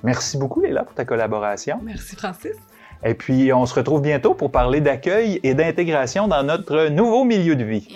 Merci 0.03 0.39
beaucoup, 0.39 0.63
Léla, 0.63 0.85
pour 0.85 0.95
ta 0.95 1.05
collaboration. 1.05 1.79
Merci, 1.83 2.17
Francis. 2.17 2.57
Et 3.05 3.13
puis, 3.13 3.53
on 3.53 3.67
se 3.67 3.75
retrouve 3.75 4.01
bientôt 4.01 4.33
pour 4.33 4.51
parler 4.51 4.81
d'accueil 4.81 5.39
et 5.43 5.53
d'intégration 5.53 6.29
dans 6.29 6.43
notre 6.43 6.89
nouveau 6.89 7.25
milieu 7.25 7.57
de 7.57 7.65
vie. 7.65 7.95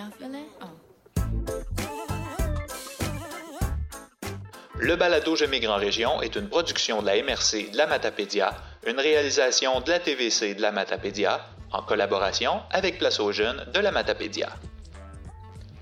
Le 4.79 4.97
balado 4.97 5.37
Je 5.37 5.47
migre 5.47 5.71
en 5.71 5.77
région 5.77 6.21
est 6.21 6.37
une 6.37 6.51
production 6.51 7.01
de 7.01 7.07
la 7.07 7.15
MRC 7.23 7.71
de 7.73 7.79
la 7.79 7.87
Matapédia, 7.87 8.53
une 8.87 9.01
réalisation 9.01 9.81
de 9.81 9.91
la 9.91 10.01
TVC 10.01 10.55
de 10.55 10.61
la 10.61 10.71
Matapédia, 10.71 11.41
en 11.73 11.83
collaboration 11.83 12.63
avec 12.71 12.99
Place 12.99 13.21
aux 13.21 13.33
jeunes 13.33 13.65
de 13.73 13.81
la 13.81 13.91
Matapédia. 13.91 14.51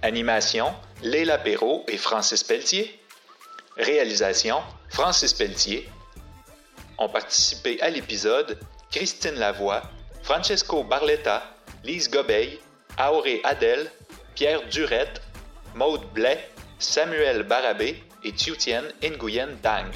Animation, 0.02 0.72
Léla 1.02 1.38
Perrault 1.38 1.84
et 1.88 1.96
Francis 1.96 2.44
Pelletier. 2.44 2.98
Réalisation, 3.76 4.60
Francis 4.88 5.32
Pelletier. 5.32 5.88
Ont 6.98 7.08
participé 7.08 7.80
à 7.80 7.90
l'épisode 7.90 8.58
Christine 8.90 9.34
Lavoie, 9.34 9.82
Francesco 10.22 10.82
Barletta, 10.84 11.42
Lise 11.84 12.10
Gobeil, 12.10 12.58
Auré 12.98 13.40
Adel, 13.44 13.90
Pierre 14.34 14.66
Durette, 14.68 15.22
Maude 15.74 16.04
Blais, 16.12 16.48
Samuel 16.78 17.42
Barabé 17.44 18.02
et 18.24 18.32
Tiutienne 18.32 18.92
Nguyen 19.02 19.56
Dang. 19.62 19.86